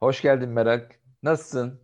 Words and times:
Hoş 0.00 0.22
geldin 0.22 0.48
Merak. 0.48 1.00
Nasılsın? 1.22 1.80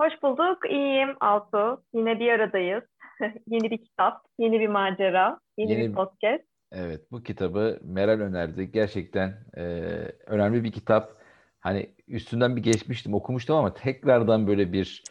Hoş 0.00 0.12
bulduk. 0.22 0.58
İyiyim 0.70 1.16
Altu. 1.20 1.84
Yine 1.94 2.20
bir 2.20 2.28
aradayız. 2.28 2.84
Yeni 3.46 3.70
bir 3.70 3.78
kitap, 3.84 4.22
yeni 4.38 4.60
bir 4.60 4.68
macera, 4.68 5.40
yeni, 5.58 5.72
Yeni 5.72 5.88
bir 5.88 5.94
podcast. 5.94 6.44
evet 6.72 7.12
bu 7.12 7.22
kitabı 7.22 7.80
Meral 7.82 8.20
önerdi. 8.20 8.70
Gerçekten 8.72 9.34
e, 9.56 9.62
önemli 10.26 10.64
bir 10.64 10.72
kitap. 10.72 11.16
Hani 11.60 11.94
üstünden 12.08 12.56
bir 12.56 12.62
geçmiştim, 12.62 13.14
okumuştum 13.14 13.56
ama 13.56 13.74
tekrardan 13.74 14.46
böyle 14.46 14.72
bir 14.72 15.02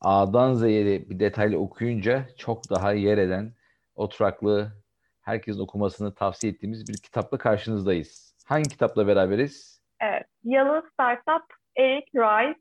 A'dan 0.00 0.54
Z'ye 0.54 1.10
bir 1.10 1.20
detaylı 1.20 1.58
okuyunca 1.58 2.26
çok 2.36 2.70
daha 2.70 2.92
yer 2.92 3.18
eden, 3.18 3.52
oturaklı, 3.94 4.72
herkesin 5.20 5.60
okumasını 5.60 6.14
tavsiye 6.14 6.52
ettiğimiz 6.52 6.88
bir 6.88 6.94
kitapla 6.94 7.38
karşınızdayız. 7.38 8.34
Hangi 8.44 8.68
kitapla 8.68 9.06
beraberiz? 9.06 9.73
Evet. 10.04 10.26
Yalı 10.44 10.82
Startup 10.92 11.44
Eric 11.76 12.06
Rice 12.14 12.60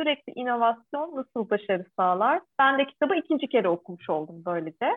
sürekli 0.00 0.32
inovasyon 0.32 1.16
nasıl 1.16 1.50
başarı 1.50 1.84
sağlar? 1.98 2.40
Ben 2.58 2.78
de 2.78 2.86
kitabı 2.86 3.14
ikinci 3.14 3.48
kere 3.48 3.68
okumuş 3.68 4.10
oldum 4.10 4.42
böylece. 4.46 4.96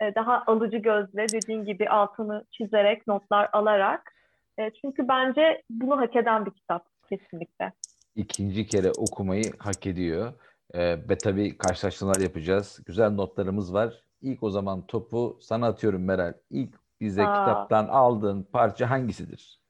Ee, 0.00 0.14
Daha 0.14 0.44
alıcı 0.46 0.76
gözle 0.76 1.26
dediğin 1.32 1.64
gibi 1.64 1.88
altını 1.88 2.44
çizerek, 2.50 3.06
notlar 3.06 3.48
alarak. 3.52 4.12
Ee, 4.58 4.70
Çünkü 4.80 5.08
bence 5.08 5.62
bunu 5.70 6.00
hak 6.00 6.16
eden 6.16 6.46
bir 6.46 6.50
kitap 6.50 6.86
kesinlikle. 7.08 7.72
İkinci 8.16 8.66
kere 8.66 8.90
okumayı 8.90 9.52
hak 9.58 9.86
ediyor. 9.86 10.32
E, 10.74 11.08
ve 11.08 11.18
tabii 11.18 11.58
karşılaştırmalar 11.58 12.20
yapacağız. 12.20 12.80
Güzel 12.86 13.10
notlarımız 13.10 13.74
var. 13.74 14.02
İlk 14.22 14.42
o 14.42 14.50
zaman 14.50 14.86
topu 14.86 15.38
sana 15.40 15.66
atıyorum 15.66 16.04
Meral. 16.04 16.34
İlk 16.50 16.74
bize 17.00 17.22
Aa, 17.22 17.26
kitaptan 17.34 17.88
aldığın 17.88 18.42
parça 18.42 18.90
hangisidir? 18.90 19.61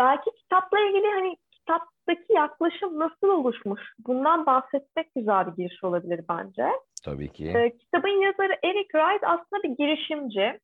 Belki 0.00 0.30
kitapla 0.30 0.80
ilgili 0.80 1.06
hani 1.06 1.36
kitaptaki 1.50 2.32
yaklaşım 2.32 2.98
nasıl 2.98 3.28
oluşmuş? 3.28 3.80
Bundan 4.06 4.46
bahsetmek 4.46 5.14
güzel 5.14 5.46
bir 5.46 5.52
giriş 5.52 5.84
olabilir 5.84 6.20
bence. 6.28 6.68
Tabii 7.04 7.32
ki. 7.32 7.52
Ee, 7.56 7.78
kitabın 7.78 8.22
yazarı 8.22 8.58
Eric 8.64 8.98
Rice 8.98 9.26
aslında 9.26 9.62
bir 9.62 9.68
girişimci 9.68 10.60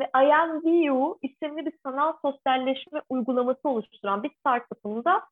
ve 0.00 0.10
IMVU 0.24 1.18
isimli 1.22 1.66
bir 1.66 1.72
sanal 1.82 2.12
sosyalleşme 2.22 3.02
uygulaması 3.08 3.68
oluşturan 3.68 4.22
bir 4.22 4.30
startup'ın 4.40 5.04
da 5.04 5.22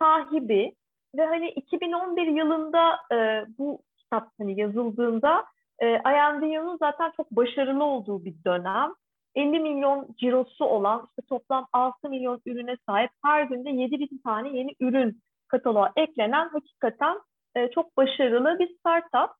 sahibi 0.00 0.72
ve 1.16 1.26
hani 1.26 1.48
2011 1.48 2.26
yılında 2.26 2.98
e, 3.12 3.46
bu 3.58 3.82
kitap 3.96 4.28
hani 4.38 4.60
yazıldığında 4.60 5.44
e, 5.78 5.86
IMVU'nun 5.88 6.76
zaten 6.76 7.12
çok 7.16 7.30
başarılı 7.30 7.84
olduğu 7.84 8.24
bir 8.24 8.34
dönem. 8.44 8.94
50 9.34 9.60
milyon 9.60 10.08
cirosu 10.18 10.64
olan 10.64 11.06
işte 11.08 11.22
toplam 11.28 11.66
6 11.72 12.08
milyon 12.08 12.40
ürüne 12.46 12.76
sahip 12.86 13.10
her 13.24 13.42
günde 13.42 13.70
7 13.70 13.98
bin 13.98 14.20
tane 14.24 14.58
yeni 14.58 14.70
ürün 14.80 15.22
kataloğa 15.48 15.92
eklenen 15.96 16.48
hakikaten 16.48 17.20
e, 17.56 17.70
çok 17.70 17.96
başarılı 17.96 18.58
bir 18.58 18.78
startup. 18.78 19.30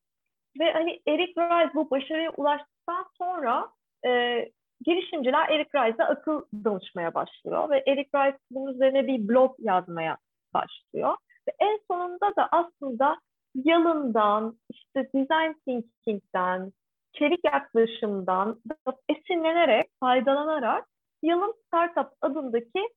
Ve 0.60 0.72
hani 0.72 1.00
Eric 1.06 1.32
Rice 1.32 1.74
bu 1.74 1.90
başarıya 1.90 2.30
ulaştıktan 2.30 3.06
sonra 3.18 3.68
e, 4.06 4.10
girişimciler 4.84 5.48
Eric 5.48 5.70
Rice'a 5.74 6.06
akıl 6.06 6.42
danışmaya 6.64 7.14
başlıyor. 7.14 7.70
Ve 7.70 7.82
Eric 7.86 8.10
Rice 8.14 8.38
bunun 8.50 8.74
üzerine 8.74 9.06
bir 9.06 9.28
blog 9.28 9.54
yazmaya 9.58 10.16
başlıyor. 10.54 11.16
Ve 11.48 11.52
en 11.58 11.78
sonunda 11.90 12.36
da 12.36 12.48
aslında 12.52 13.18
yalından, 13.54 14.58
işte 14.70 15.08
design 15.14 15.52
thinking'den, 15.64 16.72
çelik 17.12 17.44
yaklaşımdan 17.44 18.60
da 18.68 18.96
esinlenerek, 19.08 19.90
faydalanarak 20.00 20.88
Yalın 21.22 21.54
Startup 21.66 22.12
adındaki 22.20 22.88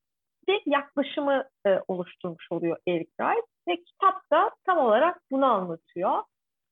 bir 0.48 0.62
yaklaşımı 0.66 1.44
e, 1.66 1.70
oluşturmuş 1.88 2.52
oluyor 2.52 2.78
Eric 2.88 3.12
Rice. 3.22 3.48
Ve 3.68 3.76
kitap 3.84 4.32
da 4.32 4.52
tam 4.66 4.78
olarak 4.78 5.22
bunu 5.32 5.46
anlatıyor. 5.46 6.24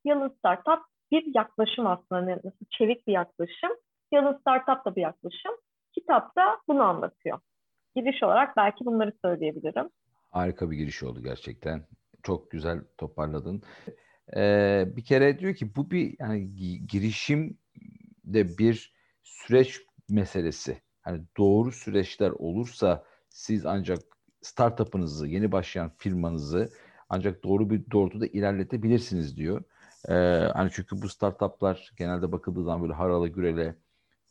Yalın 0.06 0.30
Startup 0.30 0.84
bir 1.12 1.36
yaklaşım 1.36 1.88
aslında. 1.88 2.31
Nasıl 2.31 2.66
çevik 2.69 3.08
bir 3.08 3.13
yaklaşım. 3.13 3.69
Yalın 4.12 4.38
Startup 4.38 4.86
da 4.86 4.96
bir 4.96 5.02
yaklaşım. 5.02 5.52
Kitap 5.94 6.36
da 6.36 6.58
bunu 6.68 6.84
anlatıyor. 6.84 7.40
Giriş 7.96 8.24
olarak 8.24 8.58
belki 8.58 8.86
bunları 8.86 9.13
söyleyebilirim. 9.25 9.90
Harika 10.31 10.72
bir 10.72 10.78
giriş 10.78 11.03
oldu 11.03 11.19
gerçekten. 11.24 11.81
Çok 12.24 12.52
güzel 12.52 12.80
toparladın. 12.97 13.62
Ee, 14.35 14.85
bir 14.95 15.03
kere 15.06 15.40
diyor 15.40 15.56
ki 15.56 15.75
bu 15.75 15.91
bir 15.91 16.16
yani 16.19 16.40
gi- 16.41 16.88
girişim 16.88 17.57
de 18.23 18.57
bir 18.57 18.94
süreç 19.23 19.81
meselesi. 20.09 20.81
Hani 21.01 21.22
doğru 21.38 21.72
süreçler 21.72 22.29
olursa 22.31 23.03
siz 23.29 23.66
ancak 23.66 24.03
startup'ınızı, 24.41 25.28
yeni 25.28 25.51
başlayan 25.51 25.91
firmanızı 25.97 26.73
ancak 27.09 27.44
doğru 27.44 27.69
bir 27.69 27.91
doğrultuda 27.91 28.28
ilerletebilirsiniz 28.28 29.38
diyor. 29.38 29.63
Ee, 30.09 30.13
hani 30.53 30.69
çünkü 30.73 31.01
bu 31.01 31.09
startup'lar 31.09 31.91
genelde 31.97 32.31
bakıldığı 32.31 32.63
zaman 32.63 32.81
böyle 32.81 32.94
harala 32.94 33.28
gürele 33.28 33.75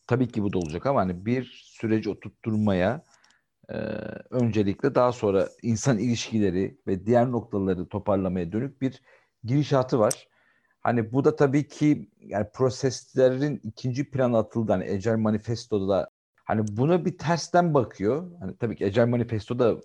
tabii 0.06 0.28
ki 0.28 0.42
bu 0.42 0.53
da 0.53 0.58
olacak 0.58 0.87
ama 0.87 1.00
hani 1.00 1.26
bir 1.26 1.44
süreci 1.64 2.10
oturtturmaya 2.10 3.04
ee, 3.70 3.75
öncelikle 4.31 4.94
daha 4.94 5.12
sonra 5.12 5.48
insan 5.62 5.98
ilişkileri 5.98 6.78
ve 6.87 7.06
diğer 7.06 7.31
noktaları 7.32 7.88
toparlamaya 7.88 8.53
dönük 8.53 8.82
bir 8.82 9.03
girişatı 9.44 9.99
var. 9.99 10.28
Hani 10.81 11.12
bu 11.12 11.25
da 11.25 11.37
tabii 11.37 11.69
ki 11.69 12.09
yani 12.21 12.47
proseslerin 12.54 13.60
ikinci 13.65 14.10
plana 14.10 14.38
atıldı. 14.38 14.72
Hani 14.72 14.84
Agile 14.84 15.16
Manifesto'da 15.16 15.88
da 15.88 16.10
hani 16.44 16.65
buna 16.76 17.04
bir 17.04 17.19
tersten 17.19 17.75
bakıyor. 17.75 18.31
Hani 18.41 18.56
tabii 18.56 18.76
ki 18.76 18.87
Agile 18.87 19.04
Manifesto'da 19.04 19.76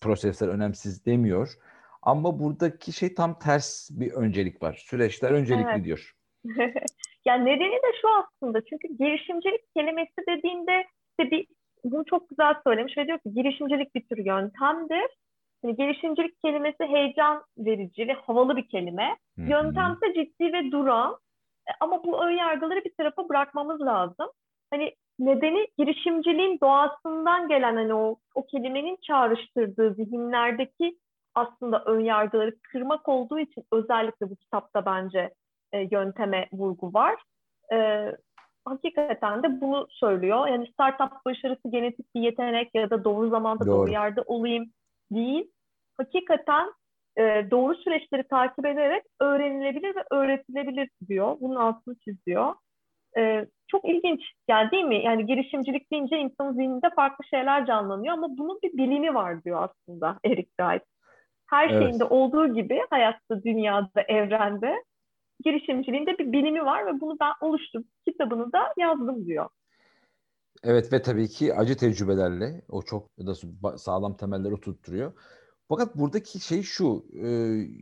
prosesler 0.00 0.48
önemsiz 0.48 1.06
demiyor. 1.06 1.54
Ama 2.02 2.38
buradaki 2.38 2.92
şey 2.92 3.14
tam 3.14 3.38
ters 3.38 3.90
bir 3.92 4.12
öncelik 4.12 4.62
var. 4.62 4.84
Süreçler 4.86 5.30
öncelikli 5.30 5.70
Evet. 5.70 5.84
diyor. 5.84 6.14
yani 7.26 7.44
nedeni 7.44 7.76
de 7.76 7.92
şu 8.00 8.08
aslında. 8.08 8.64
Çünkü 8.64 8.88
girişimcilik 8.98 9.74
kelimesi 9.76 10.16
dediğinde 10.28 10.86
işte 11.10 11.30
bir 11.30 11.46
bunu 11.84 12.04
çok 12.04 12.28
güzel 12.28 12.54
söylemiş 12.66 12.98
ve 12.98 13.06
diyor 13.06 13.18
ki 13.18 13.34
girişimcilik 13.34 13.94
bir 13.94 14.06
tür 14.08 14.26
yöntemdir. 14.26 15.18
Yani 15.64 15.76
girişimcilik 15.76 16.40
kelimesi 16.40 16.84
heyecan 16.84 17.44
verici 17.58 18.08
ve 18.08 18.12
havalı 18.12 18.56
bir 18.56 18.68
kelime. 18.68 19.16
Hı. 19.38 19.42
Yöntemse 19.42 20.14
ciddi 20.14 20.52
ve 20.52 20.72
duran. 20.72 21.16
E, 21.68 21.70
Ama 21.80 22.04
bu 22.04 22.24
ön 22.24 22.30
yargıları 22.30 22.84
bir 22.84 22.94
tarafa 22.96 23.28
bırakmamız 23.28 23.80
lazım. 23.80 24.30
Hani 24.70 24.94
nedeni 25.18 25.66
girişimciliğin 25.78 26.58
doğasından 26.60 27.48
gelen 27.48 27.76
hani 27.76 27.94
o, 27.94 28.16
o 28.34 28.46
kelimenin 28.46 28.98
çağrıştırdığı 29.02 29.94
zihinlerdeki 29.94 30.98
aslında 31.34 31.82
ön 31.84 32.00
yargıları 32.00 32.58
kırmak 32.72 33.08
olduğu 33.08 33.38
için 33.38 33.64
özellikle 33.72 34.30
bu 34.30 34.36
kitapta 34.36 34.86
bence 34.86 35.30
e, 35.72 35.88
yönteme 35.90 36.48
vurgu 36.52 36.94
var. 36.94 37.22
E, 37.72 38.06
hakikaten 38.64 39.42
de 39.42 39.60
bunu 39.60 39.86
söylüyor. 39.90 40.46
Yani 40.46 40.66
startup 40.72 41.24
başarısı 41.24 41.70
genetik 41.70 42.14
bir 42.14 42.20
yetenek 42.20 42.70
ya 42.74 42.90
da 42.90 43.04
doğru 43.04 43.28
zamanda 43.28 43.66
doğru, 43.66 43.76
Doğru. 43.76 43.90
yerde 43.90 44.22
olayım 44.26 44.72
değil. 45.10 45.50
Hakikaten 45.96 46.72
e, 47.18 47.22
doğru 47.50 47.74
süreçleri 47.74 48.28
takip 48.28 48.66
ederek 48.66 49.02
öğrenilebilir 49.20 49.96
ve 49.96 50.04
öğretilebilir 50.10 50.90
diyor. 51.08 51.36
Bunun 51.40 51.56
altını 51.56 51.94
çiziyor. 51.98 52.54
E, 53.18 53.46
çok 53.68 53.88
ilginç 53.88 54.20
yani 54.48 54.70
değil 54.70 54.84
mi? 54.84 55.04
Yani 55.04 55.26
girişimcilik 55.26 55.92
deyince 55.92 56.18
insanın 56.18 56.52
zihninde 56.52 56.90
farklı 56.96 57.24
şeyler 57.24 57.66
canlanıyor 57.66 58.14
ama 58.14 58.38
bunun 58.38 58.58
bir 58.62 58.72
bilimi 58.72 59.14
var 59.14 59.44
diyor 59.44 59.68
aslında 59.70 60.18
Eric 60.24 60.50
Rice. 60.60 60.84
Her 61.50 61.70
Evet. 61.70 61.82
şeyinde 61.82 62.04
olduğu 62.04 62.54
gibi 62.54 62.80
hayatta, 62.90 63.42
dünyada, 63.42 64.02
evrende 64.08 64.82
girişimciliğin 65.44 66.06
de 66.06 66.18
bir 66.18 66.32
bilimi 66.32 66.64
var 66.64 66.86
ve 66.86 67.00
bunu 67.00 67.16
ben 67.20 67.32
oluşturup 67.40 67.86
kitabını 68.06 68.52
da 68.52 68.74
yazdım 68.78 69.26
diyor. 69.26 69.48
Evet 70.64 70.92
ve 70.92 71.02
tabii 71.02 71.28
ki 71.28 71.54
acı 71.54 71.76
tecrübelerle 71.76 72.62
o 72.68 72.82
çok 72.82 73.10
sağlam 73.76 74.16
temelleri 74.16 74.54
oturtturuyor. 74.54 75.12
Fakat 75.68 75.96
buradaki 75.96 76.40
şey 76.40 76.62
şu, 76.62 77.06
e, 77.12 77.28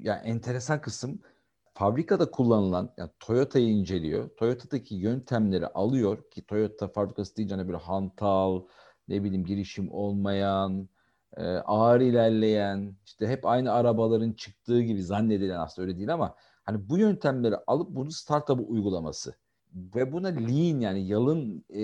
yani 0.03 0.21
enteresan 0.25 0.81
kısım 0.81 1.21
fabrikada 1.75 2.31
kullanılan, 2.31 2.95
yani 2.97 3.11
Toyota'yı 3.21 3.69
inceliyor. 3.69 4.29
Toyota'daki 4.37 4.95
yöntemleri 4.95 5.67
alıyor 5.67 6.31
ki 6.31 6.47
Toyota 6.47 6.89
fabrikası 6.89 7.37
deyince 7.37 7.55
hani 7.55 7.69
böyle 7.69 7.79
hantal, 7.79 8.63
ne 9.09 9.25
bileyim 9.25 9.45
girişim 9.45 9.93
olmayan, 9.93 10.89
e, 11.37 11.43
ağır 11.45 12.01
ilerleyen, 12.01 12.97
işte 13.05 13.27
hep 13.27 13.47
aynı 13.47 13.73
arabaların 13.73 14.33
çıktığı 14.33 14.83
gibi 14.83 15.03
zannedilen 15.03 15.59
aslında 15.61 15.89
öyle 15.89 15.99
değil 15.99 16.15
ama 16.15 16.35
hani 16.65 16.89
bu 16.89 16.99
yöntemleri 16.99 17.57
alıp 17.67 17.91
bunu 17.91 18.11
startup'a 18.11 18.63
uygulaması 18.63 19.35
ve 19.75 20.13
buna 20.13 20.29
lean 20.29 20.81
yani 20.81 21.07
yalın 21.07 21.65
e, 21.75 21.83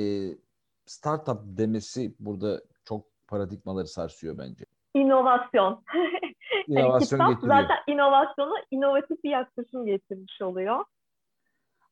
startup 0.87 1.39
demesi 1.45 2.15
burada 2.19 2.61
çok 2.85 3.05
paradigmaları 3.29 3.87
sarsıyor 3.87 4.39
bence. 4.39 4.65
İnovasyon. 4.95 5.85
İnovasyon 6.67 7.19
kitap 7.19 7.29
getiriyor. 7.35 7.63
zaten 7.63 7.95
inovasyonu 7.95 8.55
inovatif 8.71 9.25
bir 9.25 9.31
yaklaşım 9.31 9.87
getirmiş 9.87 10.43
oluyor. 10.43 10.85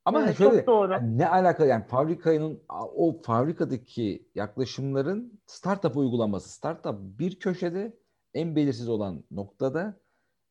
Ama 0.05 0.21
Evet, 0.21 0.37
şöyle 0.37 0.57
çok 0.57 0.67
doğru. 0.67 0.91
yani 0.91 1.17
ne 1.17 1.29
alaka 1.29 1.65
yani 1.65 1.83
fabrikanın 1.87 2.63
o 2.95 3.21
fabrikadaki 3.21 4.27
yaklaşımların 4.35 5.39
startup 5.45 5.97
uygulaması. 5.97 6.49
Startup 6.49 6.95
bir 7.19 7.39
köşede 7.39 7.97
en 8.33 8.55
belirsiz 8.55 8.89
olan 8.89 9.23
noktada 9.31 9.99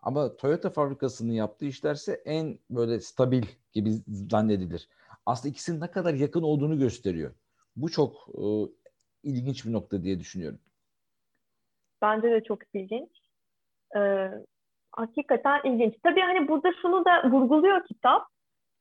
ama 0.03 0.37
Toyota 0.37 0.71
fabrikasının 0.71 1.33
yaptığı 1.33 1.65
işlerse 1.67 2.13
en 2.25 2.59
böyle 2.71 3.01
stabil 3.01 3.43
gibi 3.73 3.93
zannedilir. 4.09 4.89
Aslında 5.27 5.49
ikisinin 5.49 5.81
ne 5.81 5.91
kadar 5.91 6.15
yakın 6.15 6.43
olduğunu 6.43 6.79
gösteriyor. 6.79 7.35
Bu 7.83 7.91
çok 7.91 8.13
e, 8.29 8.45
ilginç 9.23 9.67
bir 9.67 9.73
nokta 9.73 10.03
diye 10.03 10.21
düşünüyorum. 10.21 10.61
Bence 12.03 12.31
de 12.31 12.43
çok 12.45 12.59
ilginç. 12.75 13.11
Ee, 13.97 14.31
hakikaten 14.93 15.61
ilginç. 15.65 15.95
Tabii 16.03 16.21
hani 16.21 16.49
burada 16.49 16.73
şunu 16.83 17.05
da 17.05 17.31
vurguluyor 17.31 17.87
kitap. 17.87 18.27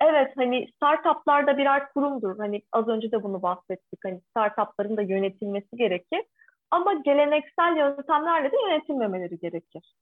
Evet 0.02 0.32
hani 0.36 0.68
startuplar 0.76 1.48
da 1.48 1.58
birer 1.58 1.94
kurumdur. 1.94 2.38
Hani 2.38 2.62
az 2.72 2.88
önce 2.88 3.12
de 3.12 3.24
bunu 3.24 3.42
bahsettik. 3.42 4.00
Hani 4.04 4.22
startupların 4.30 4.98
da 4.98 5.02
yönetilmesi 5.02 5.78
gerekir. 5.78 6.24
Ama 6.72 6.94
geleneksel 6.94 7.78
yöntemlerle 7.78 8.52
de 8.52 8.56
yönetilmemeleri 8.70 9.40
gerekir. 9.40 9.96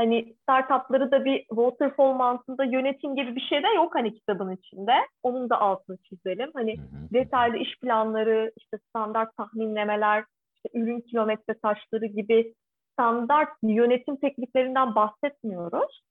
Hani 0.00 0.34
startupları 0.42 1.10
da 1.10 1.24
bir 1.24 1.38
waterfall 1.38 2.12
mantığında 2.12 2.64
yönetim 2.64 3.16
gibi 3.16 3.36
bir 3.36 3.40
şey 3.40 3.62
de 3.62 3.66
yok 3.76 3.94
hani 3.94 4.14
kitabın 4.14 4.56
içinde. 4.56 4.92
Onun 5.22 5.50
da 5.50 5.60
altını 5.60 5.96
çizelim. 5.96 6.50
Hani 6.54 6.76
detaylı 7.12 7.56
iş 7.56 7.78
planları, 7.80 8.52
işte 8.56 8.78
standart 8.88 9.36
tahminlemeler, 9.36 10.24
işte 10.56 10.78
ürün 10.78 11.00
kilometre 11.00 11.54
taşları 11.54 12.06
gibi 12.06 12.54
standart 12.92 13.48
yönetim 13.62 14.16
tekniklerinden 14.16 14.94
bahsetmiyoruz. 14.94 16.02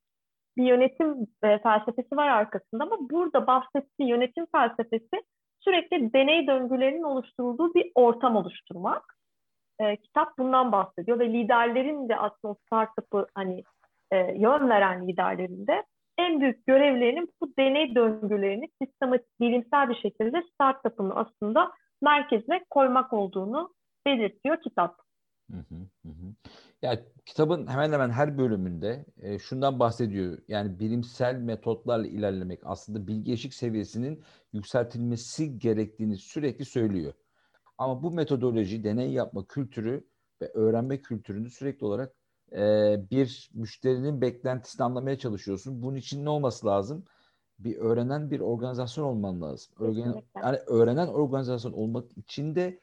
Bir 0.57 0.63
yönetim 0.63 1.27
e, 1.43 1.59
felsefesi 1.59 2.15
var 2.15 2.27
arkasında 2.27 2.83
ama 2.83 2.97
burada 2.99 3.47
bahsettiği 3.47 4.09
yönetim 4.09 4.45
felsefesi 4.45 5.23
sürekli 5.59 6.13
deney 6.13 6.47
döngülerinin 6.47 7.03
oluşturulduğu 7.03 7.73
bir 7.73 7.91
ortam 7.95 8.35
oluşturmak. 8.35 9.03
E, 9.79 9.97
kitap 9.97 10.37
bundan 10.37 10.71
bahsediyor 10.71 11.19
ve 11.19 11.33
liderlerin 11.33 12.09
de 12.09 12.15
aslında 12.15 12.55
startup'ı 12.65 13.27
hani 13.35 13.63
e, 14.11 14.17
yön 14.17 14.69
veren 14.69 15.07
liderlerin 15.07 15.67
de 15.67 15.83
en 16.17 16.41
büyük 16.41 16.67
görevlerinin 16.67 17.29
bu 17.41 17.53
deney 17.59 17.95
döngülerini 17.95 18.69
sistematik, 18.81 19.39
bilimsel 19.39 19.89
bir 19.89 19.95
şekilde 19.95 20.43
startup'ın 20.53 21.11
aslında 21.15 21.71
merkezine 22.01 22.65
koymak 22.69 23.13
olduğunu 23.13 23.73
belirtiyor 24.05 24.61
kitap. 24.61 24.97
Hı 25.51 25.57
hı 25.57 26.09
hı. 26.09 26.33
Ya 26.81 26.99
kitabın 27.25 27.67
hemen 27.67 27.91
hemen 27.91 28.09
her 28.09 28.37
bölümünde 28.37 29.05
e, 29.21 29.39
şundan 29.39 29.79
bahsediyor. 29.79 30.37
Yani 30.47 30.79
bilimsel 30.79 31.35
metotlarla 31.35 32.07
ilerlemek 32.07 32.59
aslında 32.63 33.07
bilgi 33.07 33.31
eşik 33.31 33.53
seviyesinin 33.53 34.23
yükseltilmesi 34.53 35.59
gerektiğini 35.59 36.17
sürekli 36.17 36.65
söylüyor. 36.65 37.13
Ama 37.77 38.03
bu 38.03 38.11
metodoloji, 38.11 38.83
deney 38.83 39.11
yapma 39.11 39.47
kültürü 39.47 40.07
ve 40.41 40.51
öğrenme 40.53 41.01
kültürünü 41.01 41.49
sürekli 41.49 41.85
olarak 41.85 42.15
e, 42.51 42.95
bir 43.11 43.51
müşterinin 43.53 44.21
beklentisini 44.21 44.83
anlamaya 44.83 45.17
çalışıyorsun. 45.19 45.81
Bunun 45.81 45.95
için 45.95 46.25
ne 46.25 46.29
olması 46.29 46.67
lazım? 46.67 47.05
Bir 47.59 47.77
öğrenen 47.77 48.31
bir 48.31 48.39
organizasyon 48.39 49.05
olman 49.05 49.41
lazım. 49.41 49.73
Öğren, 49.79 50.23
yani 50.43 50.57
öğrenen 50.57 51.07
organizasyon 51.07 51.73
olmak 51.73 52.17
için 52.17 52.55
de 52.55 52.79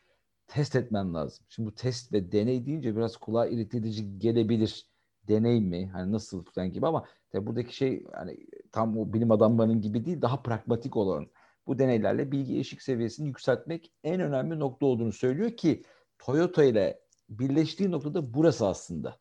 test 0.46 0.76
etmen 0.76 1.14
lazım. 1.14 1.46
Şimdi 1.48 1.68
bu 1.68 1.74
test 1.74 2.12
ve 2.12 2.32
deney 2.32 2.66
deyince 2.66 2.96
biraz 2.96 3.16
kulağa 3.16 3.46
iritici 3.46 4.18
gelebilir. 4.18 4.86
Deney 5.28 5.60
mi? 5.60 5.90
Hani 5.92 6.12
nasıl 6.12 6.44
falan 6.44 6.72
gibi 6.72 6.86
ama 6.86 7.04
tabii 7.30 7.46
buradaki 7.46 7.76
şey 7.76 8.04
hani 8.12 8.36
tam 8.72 8.98
o 8.98 9.12
bilim 9.12 9.30
adamlarının 9.30 9.80
gibi 9.80 10.04
değil 10.04 10.22
daha 10.22 10.42
pragmatik 10.42 10.96
olan 10.96 11.26
bu 11.66 11.78
deneylerle 11.78 12.32
bilgi 12.32 12.58
eşik 12.58 12.82
seviyesini 12.82 13.28
yükseltmek 13.28 13.92
en 14.04 14.20
önemli 14.20 14.58
nokta 14.58 14.86
olduğunu 14.86 15.12
söylüyor 15.12 15.50
ki 15.50 15.82
Toyota 16.18 16.64
ile 16.64 17.00
birleştiği 17.28 17.90
noktada 17.90 18.34
burası 18.34 18.66
aslında. 18.66 19.18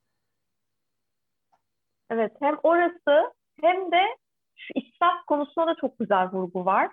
Evet 2.16 2.32
hem 2.40 2.58
orası 2.64 3.34
hem 3.62 3.92
de 3.92 4.02
şu 4.56 4.74
israf 4.76 5.26
konusunda 5.28 5.68
da 5.68 5.76
çok 5.82 6.00
güzel 6.00 6.28
vurgu 6.28 6.66
var. 6.66 6.92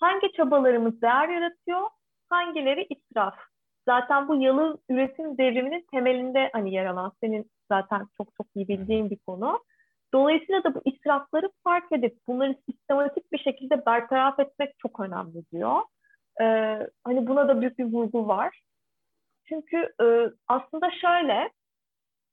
Hangi 0.00 0.32
çabalarımız 0.32 1.02
değer 1.02 1.28
yaratıyor, 1.28 1.88
hangileri 2.28 2.86
israf? 2.90 3.34
Zaten 3.88 4.28
bu 4.28 4.34
yalın 4.34 4.78
üretim 4.88 5.38
devriminin 5.38 5.86
temelinde 5.92 6.50
hani 6.52 6.74
yer 6.74 6.86
alan 6.86 7.12
senin 7.22 7.50
zaten 7.68 8.06
çok 8.16 8.34
çok 8.36 8.46
iyi 8.54 8.68
bildiğin 8.68 9.10
bir 9.10 9.18
konu. 9.26 9.64
Dolayısıyla 10.14 10.64
da 10.64 10.74
bu 10.74 10.80
israfları 10.84 11.50
fark 11.64 11.92
edip 11.92 12.18
bunları 12.28 12.54
sistematik 12.68 13.32
bir 13.32 13.38
şekilde 13.38 13.86
bertaraf 13.86 14.40
etmek 14.40 14.78
çok 14.78 15.00
önemli 15.00 15.44
diyor. 15.52 15.82
Ee, 16.40 16.78
hani 17.04 17.26
buna 17.26 17.48
da 17.48 17.60
büyük 17.60 17.78
bir 17.78 17.84
vurgu 17.84 18.28
var. 18.28 18.60
Çünkü 19.48 19.76
e, 20.02 20.06
aslında 20.48 20.90
şöyle 20.90 21.50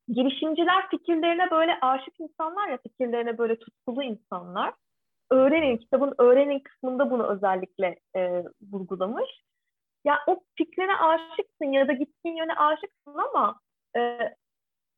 girişimciler 0.07 0.89
fikirlerine 0.89 1.51
böyle 1.51 1.77
aşık 1.81 2.19
insanlar 2.19 2.67
ya 2.67 2.77
fikirlerine 2.77 3.37
böyle 3.37 3.59
tutkulu 3.59 4.03
insanlar. 4.03 4.73
Öğrenin, 5.31 5.77
kitabın 5.77 6.13
öğrenin 6.17 6.59
kısmında 6.59 7.11
bunu 7.11 7.27
özellikle 7.27 7.99
e, 8.15 8.43
vurgulamış. 8.71 9.29
Ya 10.05 10.19
o 10.27 10.39
fikrine 10.55 10.95
aşıksın 10.95 11.71
ya 11.71 11.87
da 11.87 11.93
gittiğin 11.93 12.35
yöne 12.35 12.53
aşıksın 12.53 13.15
ama 13.29 13.59
e, 13.97 14.19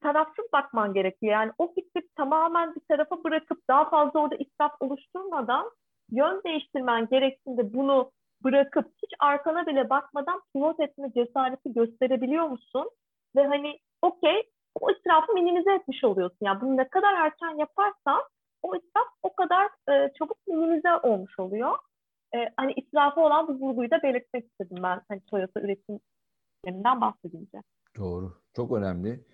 tarafsız 0.02 0.46
bakman 0.54 0.94
gerekiyor. 0.94 1.34
Yani 1.34 1.52
o 1.58 1.74
fikri 1.74 2.08
tamamen 2.16 2.76
bir 2.76 2.82
tarafa 2.90 3.24
bırakıp 3.24 3.68
daha 3.68 3.90
fazla 3.90 4.20
orada 4.20 4.36
israf 4.36 4.72
oluşturmadan 4.80 5.72
yön 6.12 6.42
değiştirmen 6.46 7.08
gerektiğinde 7.08 7.74
bunu 7.74 8.12
bırakıp 8.44 8.86
hiç 9.04 9.12
arkana 9.20 9.68
bile 9.68 9.90
bakmadan 9.90 10.42
pivot 10.54 10.80
etme 10.80 11.12
cesareti 11.16 11.74
gösterebiliyor 11.74 12.48
musun? 12.48 12.90
Ve 13.36 13.48
hani 13.48 13.80
okey 14.02 14.50
o 14.82 14.92
israfı 14.92 15.34
minimize 15.34 15.74
etmiş 15.74 16.04
oluyorsun. 16.04 16.38
Yani 16.42 16.62
bunu 16.62 16.78
ne 16.78 16.88
kadar 16.88 17.14
erken 17.14 17.58
yaparsan 17.58 18.22
o 18.62 18.76
israf 18.76 19.08
o 19.24 19.34
kadar 19.34 19.66
e, 19.66 20.14
çabuk 20.20 20.38
minimize 20.48 20.96
olmuş 21.04 21.40
oluyor. 21.40 21.78
E, 22.36 22.38
hani 22.58 22.74
israfı 22.74 23.22
olan 23.22 23.48
bu 23.48 23.54
vurguyu 23.54 23.92
da 23.92 24.04
belirtmek 24.04 24.46
istedim 24.46 24.84
ben 24.84 25.02
hani 25.08 25.22
Toyota 25.22 25.62
üretimlerinden 25.62 27.02
bahsedince. 27.02 27.62
Doğru. 27.98 28.42
Çok 28.56 28.72
önemli. 28.72 29.26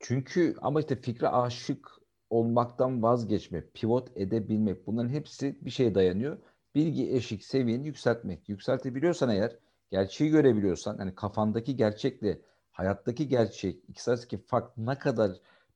Çünkü 0.00 0.54
ama 0.62 0.80
işte 0.80 0.96
fikre 0.96 1.28
aşık 1.28 2.02
olmaktan 2.30 3.02
vazgeçme, 3.02 3.64
pivot 3.74 4.16
edebilmek 4.16 4.86
bunların 4.86 5.08
hepsi 5.10 5.64
bir 5.64 5.70
şeye 5.70 5.94
dayanıyor. 5.94 6.38
Bilgi 6.74 7.16
eşik 7.16 7.44
seviyeni 7.44 7.86
yükseltmek. 7.86 8.48
Yükseltebiliyorsan 8.48 9.30
eğer, 9.30 9.58
gerçeği 9.90 10.30
görebiliyorsan, 10.30 10.98
hani 10.98 11.14
kafandaki 11.14 11.76
gerçekle 11.76 12.38
hayattaki 12.72 13.28
gerçek, 13.28 13.84
ikisi 13.88 14.10
arasındaki 14.10 14.38
fark 14.38 14.78
ne 14.78 14.98
kadar 14.98 15.32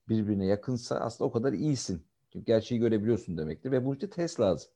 birbirine 0.08 0.46
yakınsa 0.46 0.96
aslında 0.96 1.28
o 1.28 1.32
kadar 1.32 1.52
iyisin. 1.52 2.02
Çünkü 2.32 2.46
gerçeği 2.46 2.80
görebiliyorsun 2.80 3.38
demektir 3.38 3.70
ve 3.70 3.84
bunun 3.84 3.96
için 3.96 4.08
test 4.08 4.40
lazım. 4.40 4.70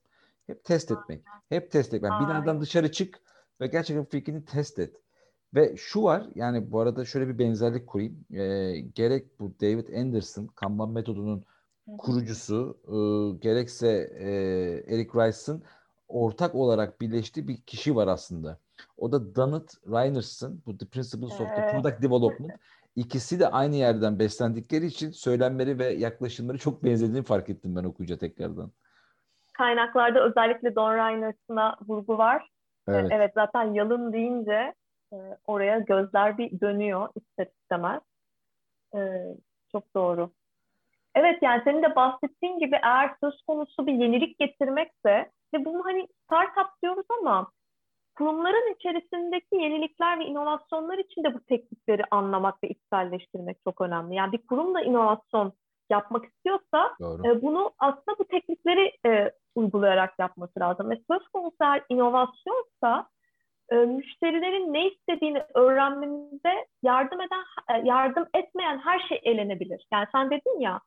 Hep 0.47 0.65
test 0.65 0.91
etmek. 0.91 1.25
Hep 1.49 1.71
test 1.71 1.95
etmek. 1.95 2.11
Yani 2.13 2.27
binadan 2.27 2.61
dışarı 2.61 2.93
çık 2.93 3.21
ve 3.61 3.67
gerçekten 3.67 4.05
fikrini 4.05 4.45
test 4.45 4.79
et. 4.79 4.97
Ve 5.55 5.77
şu 5.77 6.03
var 6.03 6.27
yani 6.35 6.73
bu 6.73 6.81
arada 6.81 7.05
şöyle 7.05 7.29
bir 7.29 7.39
benzerlik 7.39 7.87
kurayım. 7.87 8.25
E, 8.31 8.81
gerek 8.81 9.41
bu 9.41 9.53
David 9.61 9.89
Anderson 9.89 10.47
Kanban 10.47 10.91
metodunun 10.91 11.45
kurucusu 11.99 12.79
e, 12.87 12.97
gerekse 13.39 13.89
e, 14.19 14.31
Eric 14.95 15.11
Rice'ın 15.15 15.63
ortak 16.09 16.55
olarak 16.55 17.01
birleştiği 17.01 17.49
bir 17.49 17.57
kişi 17.57 17.97
var 17.97 18.09
aslında. 18.09 18.59
O 18.97 19.13
da 19.13 19.35
Donald 19.35 19.69
Reinerson, 19.87 20.63
bu 20.67 20.79
The 20.79 20.87
Principles 20.87 21.41
of 21.41 21.49
the 21.57 21.71
Product 21.73 22.03
Development. 22.03 22.53
İkisi 22.97 23.41
de 23.41 23.49
aynı 23.49 23.77
yerden 23.77 24.19
beslendikleri 24.19 24.87
için 24.87 25.11
söylemleri 25.11 25.79
ve 25.79 25.85
yaklaşımları 25.85 26.59
çok 26.59 26.85
benzediğini 26.85 27.23
fark 27.23 27.49
ettim 27.51 27.77
ben 27.77 27.85
okuyunca 27.85 28.19
tekrardan. 28.19 28.71
Kaynaklarda 29.53 30.25
özellikle 30.25 30.75
Don 30.75 30.95
Reinerson'a 30.95 31.77
vurgu 31.89 32.19
var. 32.19 32.49
Evet. 32.89 33.09
evet 33.13 33.33
zaten 33.35 33.75
yalın 33.75 34.13
deyince 34.13 34.75
e, 35.13 35.17
oraya 35.47 35.79
gözler 35.79 36.39
bir 36.39 36.61
dönüyor 36.61 37.09
ister 37.17 37.47
istemez. 37.47 38.01
E, 38.95 39.01
çok 39.73 39.95
doğru. 39.95 40.31
Evet 41.15 41.39
yani 41.43 41.63
senin 41.65 41.83
de 41.83 41.97
bahsettiğin 41.97 42.59
gibi 42.59 42.79
eğer 42.83 43.15
söz 43.21 43.43
konusu 43.43 43.87
bir 43.87 43.93
yenilik 43.93 44.39
getirmekse 44.39 45.31
ve 45.55 45.65
bunu 45.65 45.85
hani 45.85 46.09
startup 46.25 46.83
diyoruz 46.83 47.07
ama 47.21 47.51
kurumların 48.15 48.75
içerisindeki 48.75 49.57
yenilikler 49.57 50.19
ve 50.19 50.25
inovasyonlar 50.25 50.99
için 50.99 51.25
de 51.25 51.35
bu 51.35 51.41
teknikleri 51.41 52.03
anlamak 52.11 52.65
ve 52.65 52.69
içselleştirmek 52.69 53.57
çok 53.65 53.81
önemli. 53.81 54.15
Yani 54.15 54.33
bir 54.33 54.47
kurum 54.47 54.75
da 54.75 54.81
inovasyon 54.81 55.53
yapmak 55.91 56.25
istiyorsa 56.25 56.97
e, 57.01 57.43
bunu 57.43 57.73
aslında 57.79 58.19
bu 58.19 58.25
teknikleri 58.25 58.93
e, 59.07 59.33
uygulayarak 59.55 60.15
yapması 60.19 60.61
lazım. 60.61 60.91
Ve 60.91 60.97
söz 61.11 61.29
konusu 61.29 61.57
eğer 61.61 61.83
inovasyonsa 61.89 63.09
e, 63.73 63.77
müşterilerin 63.77 64.73
ne 64.73 64.89
istediğini 64.89 65.43
öğrenmemize 65.55 66.67
yardım 66.83 67.21
eden 67.21 67.45
e, 67.69 67.89
yardım 67.89 68.27
etmeyen 68.35 68.79
her 68.79 68.99
şey 69.09 69.21
elenebilir. 69.23 69.87
Yani 69.93 70.07
sen 70.13 70.31
dedin 70.31 70.61
ya 70.61 70.81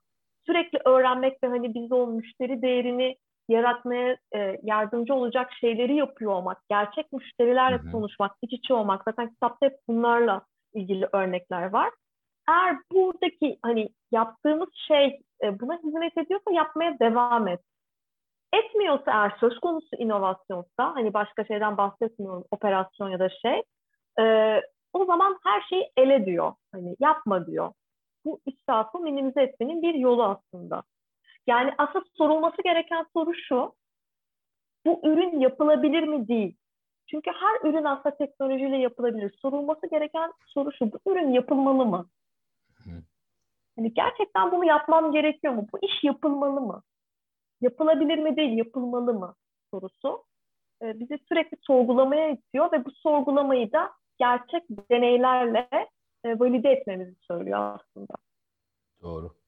sürekli 0.45 0.79
öğrenmek 0.85 1.43
ve 1.43 1.47
hani 1.47 1.73
biz 1.73 1.91
o 1.91 2.07
müşteri 2.07 2.61
değerini 2.61 3.17
yaratmaya 3.49 4.17
e, 4.35 4.59
yardımcı 4.63 5.13
olacak 5.13 5.51
şeyleri 5.61 5.95
yapıyor 5.95 6.31
olmak, 6.31 6.57
gerçek 6.69 7.13
müşterilerle 7.13 7.77
Hı-hı. 7.77 7.91
konuşmak, 7.91 8.31
iç 8.41 8.53
içe 8.53 8.73
olmak. 8.73 9.01
Zaten 9.05 9.29
kitapta 9.29 9.65
hep 9.65 9.77
bunlarla 9.87 10.41
ilgili 10.73 11.07
örnekler 11.13 11.69
var. 11.69 11.91
eğer 12.49 12.77
buradaki 12.91 13.59
hani 13.61 13.89
yaptığımız 14.11 14.69
şey 14.87 15.19
e, 15.43 15.59
buna 15.59 15.77
hizmet 15.77 16.17
ediyorsa 16.17 16.51
yapmaya 16.51 16.99
devam 16.99 17.47
et. 17.47 17.59
Etmiyorsa 18.53 19.11
eğer 19.11 19.33
söz 19.39 19.59
konusu 19.59 19.95
inovasyonsa 19.97 20.95
hani 20.95 21.13
başka 21.13 21.45
şeyden 21.45 21.77
bahsetmiyorum 21.77 22.43
operasyon 22.51 23.09
ya 23.09 23.19
da 23.19 23.29
şey 23.29 23.61
e, 24.19 24.23
o 24.93 25.05
zaman 25.05 25.39
her 25.43 25.61
şeyi 25.61 25.91
ele 25.97 26.25
diyor. 26.25 26.53
Hani 26.71 26.95
yapma 26.99 27.47
diyor. 27.47 27.73
Bu 28.25 28.39
israfı 28.45 28.99
minimize 28.99 29.41
etmenin 29.41 29.81
bir 29.81 29.93
yolu 29.93 30.23
aslında. 30.23 30.83
Yani 31.47 31.73
aslında 31.77 32.05
sorulması 32.17 32.63
gereken 32.63 33.05
soru 33.13 33.33
şu. 33.35 33.75
Bu 34.85 35.01
ürün 35.03 35.39
yapılabilir 35.39 36.03
mi 36.03 36.27
değil. 36.27 36.57
Çünkü 37.07 37.31
her 37.31 37.69
ürün 37.69 37.83
aslında 37.83 38.17
teknolojiyle 38.17 38.77
yapılabilir. 38.77 39.37
Sorulması 39.41 39.89
gereken 39.89 40.33
soru 40.47 40.71
şu. 40.71 40.91
Bu 40.91 41.11
ürün 41.11 41.31
yapılmalı 41.31 41.85
mı? 41.85 42.09
Hani 43.75 43.93
gerçekten 43.93 44.51
bunu 44.51 44.65
yapmam 44.65 45.11
gerekiyor 45.11 45.53
mu? 45.53 45.67
Bu 45.73 45.77
iş 45.81 46.03
yapılmalı 46.03 46.61
mı? 46.61 46.83
Yapılabilir 47.61 48.17
mi 48.17 48.35
değil, 48.35 48.57
yapılmalı 48.57 49.13
mı 49.13 49.35
sorusu 49.71 50.25
e, 50.81 50.99
bizi 50.99 51.19
sürekli 51.29 51.57
sorgulamaya 51.61 52.29
itiyor 52.29 52.71
ve 52.71 52.85
bu 52.85 52.91
sorgulamayı 52.91 53.71
da 53.71 53.91
gerçek 54.17 54.63
deneylerle 54.69 55.69
e, 56.23 56.39
valide 56.39 56.69
etmemizi 56.69 57.15
söylüyor 57.21 57.59
aslında. 57.59 58.13
Doğru. 59.01 59.42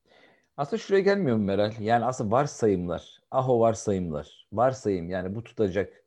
Aslında 0.57 0.77
şuraya 0.81 1.01
gelmiyor 1.01 1.38
mu 1.38 1.43
Meral? 1.43 1.74
Yani 1.79 2.05
aslında 2.05 2.31
varsayımlar, 2.31 3.21
aho 3.31 3.59
varsayımlar, 3.59 4.47
varsayım 4.53 5.09
yani 5.09 5.35
bu 5.35 5.43
tutacak, 5.43 6.03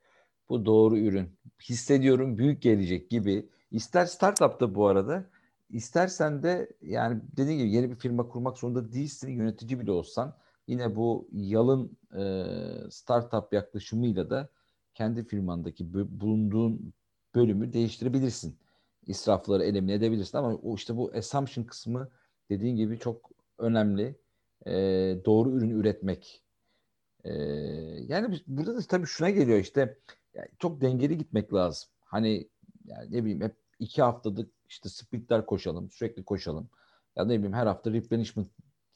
bu 0.49 0.67
doğru 0.67 0.99
ürün, 0.99 1.39
hissediyorum 1.63 2.39
büyük 2.39 2.63
gelecek 2.63 3.11
gibi. 3.11 3.49
İster 3.71 4.07
startupta 4.07 4.75
bu 4.75 4.87
arada, 4.87 5.25
istersen 5.71 6.43
de 6.43 6.69
yani 6.83 7.21
dediğim 7.37 7.59
gibi 7.59 7.71
yeni 7.71 7.91
bir 7.91 7.95
firma 7.95 8.29
kurmak 8.29 8.59
zorunda 8.59 8.93
değilsin, 8.93 9.29
yönetici 9.31 9.81
bile 9.81 9.91
olsan 9.91 10.37
yine 10.67 10.97
bu 10.97 11.29
yalın 11.33 11.99
e, 12.17 12.45
startup 12.91 13.53
yaklaşımıyla 13.53 14.31
da 14.31 14.49
kendi 14.95 15.25
firmandaki 15.25 15.93
bulunduğun 16.21 16.93
bölümü 17.35 17.73
değiştirebilirsin. 17.73 18.59
İsrafları 19.07 19.65
elimine 19.65 19.95
edebilirsin 19.95 20.39
ama 20.39 20.55
o 20.55 20.75
işte 20.75 20.97
bu 20.97 21.13
assumption 21.17 21.65
kısmı 21.65 22.09
dediğin 22.51 22.77
gibi 22.77 22.99
çok 22.99 23.31
önemli. 23.59 24.17
E, 24.67 24.73
doğru 25.25 25.51
ürün 25.51 25.71
üretmek. 25.71 26.43
E, 27.25 27.33
yani 28.09 28.41
burada 28.47 28.77
da 28.77 28.81
tabii 28.81 29.07
şuna 29.07 29.31
geliyor 29.31 29.59
işte 29.59 29.99
yani 30.35 30.49
çok 30.59 30.81
dengeli 30.81 31.19
gitmek 31.19 31.55
lazım. 31.55 31.89
Hani 32.01 32.49
yani 32.85 33.13
ne 33.13 33.25
bileyim 33.25 33.41
hep 33.41 33.57
iki 33.79 34.03
haftalık 34.03 34.51
işte 34.69 34.89
sprintler 34.89 35.47
koşalım, 35.47 35.91
sürekli 35.91 36.25
koşalım. 36.25 36.69
Ya 37.17 37.25
ne 37.25 37.35
bileyim 37.35 37.53
her 37.53 37.67
hafta 37.67 37.93
replenishment 37.93 38.49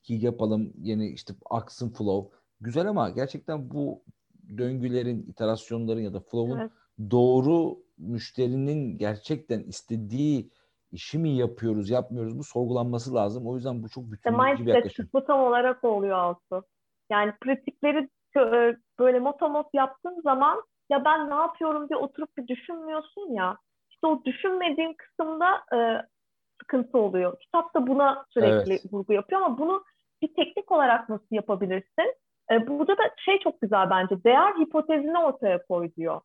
yapalım, 0.09 0.73
yeni 0.79 1.09
işte 1.09 1.35
aksın 1.51 1.91
flow. 1.91 2.37
Güzel 2.61 2.89
ama 2.89 3.11
gerçekten 3.11 3.71
bu 3.71 4.03
döngülerin, 4.59 5.23
iterasyonların 5.23 6.01
ya 6.01 6.15
da 6.15 6.21
flow'un 6.21 6.59
evet. 6.59 6.71
doğru 7.11 7.83
müşterinin 7.99 8.99
gerçekten 8.99 9.63
istediği 9.63 10.51
işi 10.93 11.19
mi 11.19 11.31
yapıyoruz, 11.37 11.91
yapmıyoruz 11.91 12.39
bu 12.39 12.45
sorgulanması 12.45 13.15
lazım. 13.15 13.47
O 13.47 13.55
yüzden 13.57 13.83
bu 13.83 13.89
çok 13.89 14.05
bütünleyici 14.13 14.67
bir 14.67 14.75
yaklaşım. 14.75 15.09
Bu 15.13 15.25
tam 15.25 15.41
olarak 15.41 15.85
oluyor 15.85 16.19
Altu. 16.19 16.65
Yani 17.11 17.33
pratikleri 17.41 18.09
e, 18.37 18.77
böyle 18.99 19.19
motomot 19.19 19.67
yaptığın 19.75 20.21
zaman 20.21 20.63
ya 20.91 21.05
ben 21.05 21.31
ne 21.31 21.35
yapıyorum 21.35 21.89
diye 21.89 21.99
oturup 21.99 22.37
bir 22.37 22.49
düşünmüyorsun 22.49 23.35
ya. 23.35 23.57
İşte 23.91 24.07
o 24.07 24.25
düşünmediğin 24.25 24.95
kısımda 24.95 25.63
e, 25.75 25.79
sıkıntı 26.61 26.99
oluyor. 26.99 27.41
Kitap 27.41 27.75
da 27.75 27.87
buna 27.87 28.25
sürekli 28.31 28.73
evet. 28.73 28.93
vurgu 28.93 29.13
yapıyor 29.13 29.41
ama 29.41 29.59
bunu 29.59 29.85
bir 30.23 30.35
teknik 30.35 30.73
olarak 30.73 31.09
nasıl 31.09 31.27
yapabilirsin? 31.31 32.15
E, 32.51 32.67
burada 32.67 32.99
da 32.99 33.03
şey 33.17 33.39
çok 33.39 33.61
güzel 33.61 33.91
bence. 33.91 34.25
Değer 34.25 34.53
hipotezini 34.53 35.19
ortaya 35.19 35.67
koy 35.67 35.95
diyor. 35.97 36.21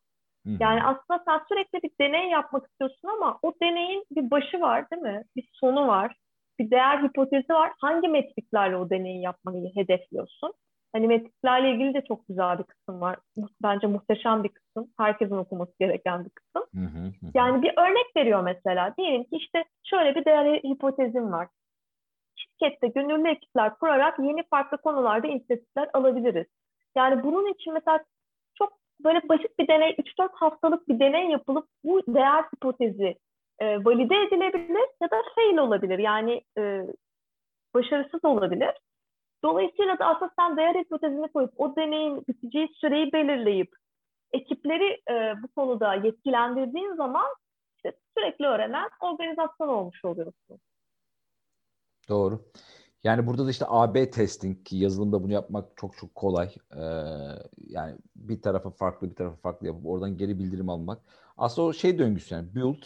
Yani 0.60 0.84
aslında 0.84 1.22
sen 1.24 1.40
sürekli 1.48 1.82
bir 1.82 1.90
deney 2.00 2.30
yapmak 2.30 2.66
istiyorsun 2.66 3.08
ama 3.08 3.38
o 3.42 3.52
deneyin 3.62 4.04
bir 4.10 4.30
başı 4.30 4.60
var 4.60 4.90
değil 4.90 5.02
mi? 5.02 5.24
Bir 5.36 5.48
sonu 5.52 5.88
var. 5.88 6.16
Bir 6.58 6.70
değer 6.70 7.02
hipotezi 7.02 7.52
var. 7.52 7.72
Hangi 7.80 8.08
metriklerle 8.08 8.76
o 8.76 8.90
deneyi 8.90 9.22
yapmayı 9.22 9.70
hedefliyorsun? 9.74 10.52
Hani 10.92 11.06
metriklerle 11.06 11.70
ilgili 11.70 11.94
de 11.94 12.04
çok 12.08 12.28
güzel 12.28 12.58
bir 12.58 12.64
kısım 12.64 13.00
var. 13.00 13.16
Bence 13.62 13.86
muhteşem 13.86 14.44
bir 14.44 14.48
kısım. 14.48 14.90
Herkesin 14.98 15.36
okuması 15.36 15.72
gereken 15.80 16.24
bir 16.24 16.30
kısım. 16.30 16.68
Yani 17.34 17.62
bir 17.62 17.72
örnek 17.76 18.16
veriyor 18.16 18.42
mesela. 18.42 18.94
Diyelim 18.98 19.24
ki 19.24 19.36
işte 19.36 19.64
şöyle 19.84 20.14
bir 20.14 20.24
değer 20.24 20.54
hipotezim 20.54 21.32
var. 21.32 21.48
Şirkette 22.36 22.88
gönüllü 22.88 23.28
ekipler 23.28 23.74
kurarak 23.74 24.18
yeni 24.18 24.42
farklı 24.50 24.78
konularda 24.78 25.26
inisiyatifler 25.26 25.90
alabiliriz. 25.94 26.46
Yani 26.96 27.22
bunun 27.22 27.52
için 27.52 27.72
mesela 27.72 28.04
böyle 29.04 29.28
basit 29.28 29.58
bir 29.58 29.68
deney, 29.68 29.90
3-4 29.90 30.28
haftalık 30.32 30.88
bir 30.88 31.00
deney 31.00 31.30
yapılıp 31.30 31.66
bu 31.84 32.02
değer 32.14 32.44
hipotezi 32.54 33.16
e, 33.58 33.84
valide 33.84 34.16
edilebilir 34.16 34.88
ya 35.02 35.10
da 35.10 35.22
fail 35.34 35.58
olabilir. 35.58 35.98
Yani 35.98 36.42
e, 36.58 36.86
başarısız 37.74 38.24
olabilir. 38.24 38.74
Dolayısıyla 39.44 39.98
da 39.98 40.06
aslında 40.06 40.32
sen 40.38 40.56
değer 40.56 40.74
hipotezini 40.74 41.28
koyup 41.28 41.60
o 41.60 41.76
deneyin 41.76 42.24
biteceği 42.28 42.68
süreyi 42.74 43.12
belirleyip 43.12 43.68
ekipleri 44.32 45.00
e, 45.10 45.34
bu 45.42 45.48
konuda 45.48 45.94
yetkilendirdiğin 45.94 46.94
zaman 46.94 47.26
işte 47.76 47.98
sürekli 48.16 48.46
öğrenen 48.46 48.88
organizasyon 49.00 49.68
olmuş 49.68 50.04
oluyorsun. 50.04 50.58
Doğru. 52.08 52.40
Yani 53.04 53.26
burada 53.26 53.46
da 53.46 53.50
işte 53.50 53.64
AB 53.68 54.10
testing 54.10 54.64
ki 54.64 54.76
yazılımda 54.76 55.22
bunu 55.22 55.32
yapmak 55.32 55.76
çok 55.76 55.96
çok 55.96 56.14
kolay. 56.14 56.54
Ee, 56.76 56.80
yani 57.66 57.96
bir 58.16 58.42
tarafa 58.42 58.70
farklı 58.70 59.10
bir 59.10 59.14
tarafa 59.14 59.36
farklı 59.36 59.66
yapıp 59.66 59.86
oradan 59.86 60.16
geri 60.16 60.38
bildirim 60.38 60.68
almak. 60.68 61.02
Aslında 61.36 61.68
o 61.68 61.72
şey 61.72 61.98
döngüsü 61.98 62.34
yani 62.34 62.54
build, 62.54 62.82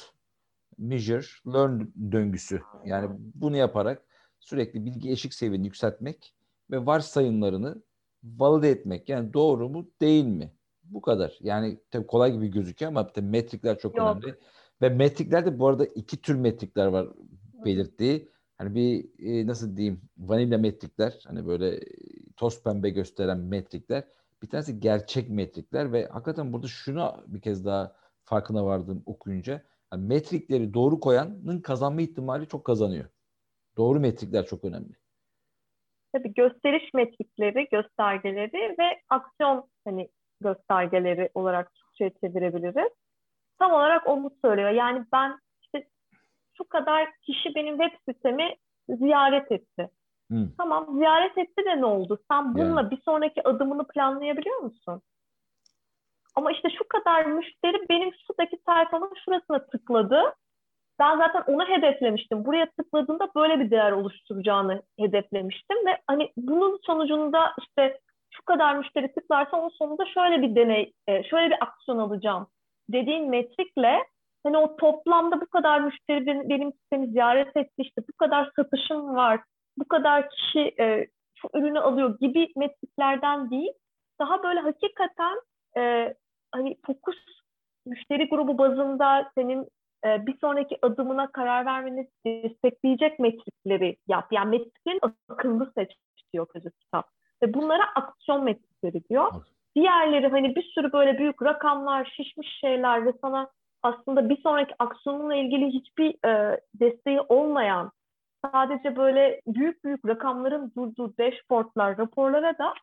measure, 0.79 1.27
learn 1.47 1.81
döngüsü. 2.13 2.63
Yani 2.85 3.17
bunu 3.35 3.57
yaparak 3.57 4.03
sürekli 4.41 4.85
bilgi 4.85 5.11
eşik 5.11 5.35
seviyeni 5.35 5.67
yükseltmek 5.67 6.35
ve 6.71 6.87
varsayımlarını 6.87 7.83
valide 8.25 8.71
etmek. 8.71 9.09
Yani 9.09 9.33
doğru 9.33 9.69
mu 9.69 9.87
değil 10.01 10.25
mi? 10.25 10.53
Bu 10.85 11.01
kadar. 11.01 11.39
Yani 11.41 11.79
tabii 11.91 12.07
kolay 12.07 12.33
gibi 12.33 12.49
gözüküyor 12.49 12.93
ama 12.93 13.07
tabii 13.07 13.27
metrikler 13.27 13.79
çok 13.79 13.97
Yok. 13.97 14.07
önemli. 14.07 14.35
Ve 14.83 14.89
metriklerde 14.89 15.59
bu 15.59 15.69
arada 15.69 15.85
iki 15.85 16.21
tür 16.21 16.35
metrikler 16.35 16.87
var 16.87 17.09
belirttiği 17.65 18.29
hani 18.63 18.75
bir 18.75 19.05
e, 19.19 19.47
nasıl 19.47 19.77
diyeyim 19.77 20.01
vanilya 20.19 20.59
metrikler 20.59 21.21
hani 21.27 21.47
böyle 21.47 21.81
toz 22.37 22.63
pembe 22.63 22.91
gösteren 22.91 23.39
metrikler 23.39 24.05
bir 24.43 24.49
tanesi 24.49 24.81
gerçek 24.81 25.31
metrikler 25.31 25.93
ve 25.93 26.07
hakikaten 26.07 26.53
burada 26.53 26.67
şunu 26.67 27.25
bir 27.27 27.41
kez 27.41 27.65
daha 27.67 27.97
farkına 28.25 28.67
vardım 28.67 29.03
okuyunca 29.07 29.63
yani 29.93 30.07
metrikleri 30.07 30.75
doğru 30.75 31.01
koyanın 31.01 31.61
kazanma 31.61 32.03
ihtimali 32.03 32.49
çok 32.49 32.65
kazanıyor. 32.65 33.05
Doğru 33.77 34.01
metrikler 34.01 34.47
çok 34.47 34.65
önemli. 34.65 34.93
Tabii 36.13 36.35
gösteriş 36.35 36.95
metrikleri, 36.95 37.69
göstergeleri 37.73 38.77
ve 38.79 39.01
aksiyon 39.09 39.71
hani 39.85 40.09
göstergeleri 40.41 41.31
olarak 41.35 41.75
Türkçe'ye 41.75 42.11
çevirebiliriz. 42.21 42.93
Tam 43.59 43.73
olarak 43.73 44.09
onu 44.09 44.31
söylüyor. 44.45 44.71
Yani 44.71 45.05
ben 45.13 45.39
şu 46.57 46.69
kadar 46.69 47.09
kişi 47.23 47.55
benim 47.55 47.79
web 47.79 47.99
sitemi 48.09 48.55
ziyaret 48.89 49.53
etti. 49.53 49.91
Hmm. 50.31 50.49
Tamam 50.59 50.97
ziyaret 50.99 51.39
etti 51.39 51.65
de 51.65 51.81
ne 51.81 51.87
oldu? 51.87 52.19
Sen 52.31 52.55
bununla 52.55 52.81
yani. 52.81 52.91
bir 52.91 53.01
sonraki 53.05 53.49
adımını 53.49 53.87
planlayabiliyor 53.87 54.59
musun? 54.59 55.03
Ama 56.35 56.53
işte 56.53 56.69
şu 56.79 56.89
kadar 56.89 57.25
müşteri 57.25 57.89
benim 57.89 58.11
şuradaki 58.27 58.59
sayfanın 58.67 59.13
şurasına 59.25 59.67
tıkladı. 59.67 60.35
Ben 60.99 61.19
zaten 61.19 61.45
onu 61.47 61.69
hedeflemiştim. 61.69 62.45
Buraya 62.45 62.71
tıkladığında 62.71 63.29
böyle 63.37 63.61
bir 63.61 63.71
değer 63.71 63.93
oluşturacağını 63.93 64.83
hedeflemiştim 64.99 65.87
ve 65.87 65.99
hani 66.07 66.33
bunun 66.37 66.81
sonucunda 66.87 67.53
işte 67.59 68.01
şu 68.31 68.45
kadar 68.45 68.77
müşteri 68.77 69.15
tıklarsa 69.15 69.57
onun 69.57 69.69
sonunda 69.69 70.07
şöyle 70.07 70.43
bir 70.43 70.55
deney, 70.57 70.93
e, 71.07 71.23
şöyle 71.23 71.51
bir 71.51 71.65
aksiyon 71.65 71.99
alacağım 71.99 72.47
dediğin 72.89 73.31
metrikle 73.31 74.05
hani 74.45 74.59
o 74.59 74.77
toplamda 74.77 75.41
bu 75.41 75.47
kadar 75.47 75.81
müşteri 75.81 76.27
benim, 76.27 76.49
benim 76.49 76.73
sitemi 76.73 77.07
ziyaret 77.07 77.57
etti 77.57 77.75
işte 77.83 78.03
bu 78.09 78.13
kadar 78.19 78.51
satışım 78.57 79.15
var, 79.15 79.41
bu 79.79 79.85
kadar 79.89 80.31
kişi 80.31 80.75
e, 80.81 81.07
şu 81.35 81.49
ürünü 81.55 81.81
alıyor 81.81 82.19
gibi 82.19 82.49
metriklerden 82.57 83.51
değil, 83.51 83.73
daha 84.21 84.43
böyle 84.43 84.61
hakikaten 84.61 85.41
e, 85.79 86.15
hani 86.53 86.77
fokus 86.87 87.17
müşteri 87.87 88.29
grubu 88.29 88.59
bazında 88.59 89.31
senin 89.35 89.69
e, 90.05 90.27
bir 90.27 90.39
sonraki 90.41 90.79
adımına 90.83 91.33
karar 91.33 91.67
vermeni 91.67 92.09
destekleyecek 92.27 93.19
metrikleri 93.19 93.97
yap. 94.09 94.33
Yani 94.33 94.51
metriklerin 94.51 95.01
akıllı 95.29 95.73
seç 95.79 95.91
diyor 96.33 96.47
koca 96.47 96.71
kitap. 96.71 97.09
Ve 97.43 97.55
bunlara 97.55 97.85
aksiyon 97.95 98.45
metrikleri 98.45 99.05
diyor. 99.11 99.33
Diğerleri 99.77 100.29
hani 100.29 100.57
bir 100.57 100.63
sürü 100.63 100.93
böyle 100.93 101.19
büyük 101.19 101.43
rakamlar, 101.43 102.13
şişmiş 102.17 102.59
şeyler 102.61 103.07
ve 103.07 103.13
sana 103.21 103.51
aslında 103.83 104.29
bir 104.29 104.43
sonraki 104.43 104.75
aksiyonunla 104.79 105.35
ilgili 105.35 105.67
hiçbir 105.67 106.29
e, 106.29 106.61
desteği 106.75 107.21
olmayan 107.21 107.93
sadece 108.45 108.97
böyle 108.97 109.41
büyük 109.47 109.85
büyük 109.85 110.07
rakamların 110.07 110.73
durduğu 110.77 111.15
dashboardlar, 111.19 111.99
raporlara 111.99 112.59
da 112.59 112.75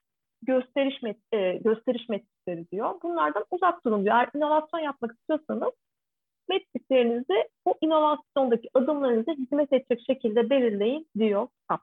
gösteriş, 0.42 1.02
met 1.02 1.18
e, 1.32 1.54
gösteriş 1.54 2.10
metrikleri 2.10 2.72
diyor. 2.72 2.96
Bunlardan 3.04 3.46
uzak 3.52 3.86
durun 3.86 4.04
diyor. 4.04 4.16
Eğer 4.16 4.30
inovasyon 4.36 4.80
yapmak 4.80 5.12
istiyorsanız 5.12 5.74
metriklerinizi 6.50 7.50
o 7.66 7.74
inovasyondaki 7.82 8.70
adımlarınızı 8.74 9.32
hizmet 9.32 9.74
edecek 9.74 10.02
şekilde 10.08 10.50
belirleyin 10.50 11.08
diyor 11.18 11.48
kitap. 11.62 11.82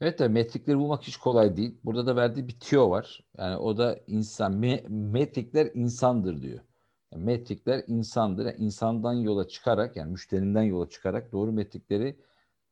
Evet 0.00 0.18
de 0.18 0.28
metrikleri 0.28 0.78
bulmak 0.78 1.02
hiç 1.02 1.16
kolay 1.16 1.56
değil. 1.56 1.78
Burada 1.84 2.06
da 2.06 2.16
verdiği 2.16 2.48
bir 2.48 2.60
tüyo 2.60 2.90
var. 2.90 3.20
Yani 3.38 3.56
o 3.56 3.78
da 3.78 3.96
insan, 4.06 4.56
me, 4.56 4.80
metrikler 4.88 5.68
insandır 5.74 6.42
diyor. 6.42 6.60
Metrikler 7.16 7.84
insandır. 7.86 8.46
Yani 8.46 8.56
insandan 8.58 9.12
yola 9.12 9.48
çıkarak 9.48 9.96
yani 9.96 10.12
müşterinden 10.12 10.62
yola 10.62 10.88
çıkarak 10.88 11.32
doğru 11.32 11.52
metrikleri 11.52 12.16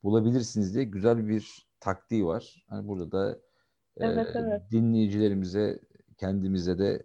bulabilirsiniz 0.02 0.75
diye 0.75 0.85
güzel 0.85 1.28
bir 1.28 1.68
taktiği 1.80 2.26
var. 2.26 2.64
Hani 2.68 2.88
burada 2.88 3.12
da 3.12 3.38
evet, 3.97 4.37
e, 4.37 4.38
evet. 4.38 4.62
dinleyicilerimize 4.71 5.80
kendimize 6.16 6.78
de 6.78 7.02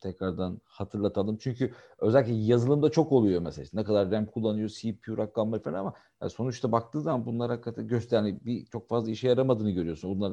tekrardan 0.00 0.60
hatırlatalım. 0.64 1.36
Çünkü 1.36 1.74
özellikle 1.98 2.34
yazılımda 2.34 2.90
çok 2.90 3.12
oluyor 3.12 3.42
mesela. 3.42 3.68
Ne 3.72 3.84
kadar 3.84 4.10
RAM 4.10 4.26
kullanıyor, 4.26 4.68
CPU 4.68 5.18
rakamları 5.18 5.62
falan 5.62 5.78
ama 5.78 5.94
yani 6.22 6.30
sonuçta 6.30 6.72
baktığı 6.72 7.00
zaman 7.00 7.26
bunlar 7.26 7.50
hakikaten 7.50 7.88
göster 7.88 8.16
yani 8.16 8.44
bir 8.44 8.66
çok 8.66 8.88
fazla 8.88 9.10
işe 9.10 9.28
yaramadığını 9.28 9.70
görüyorsun. 9.70 10.16
Bunlar 10.16 10.32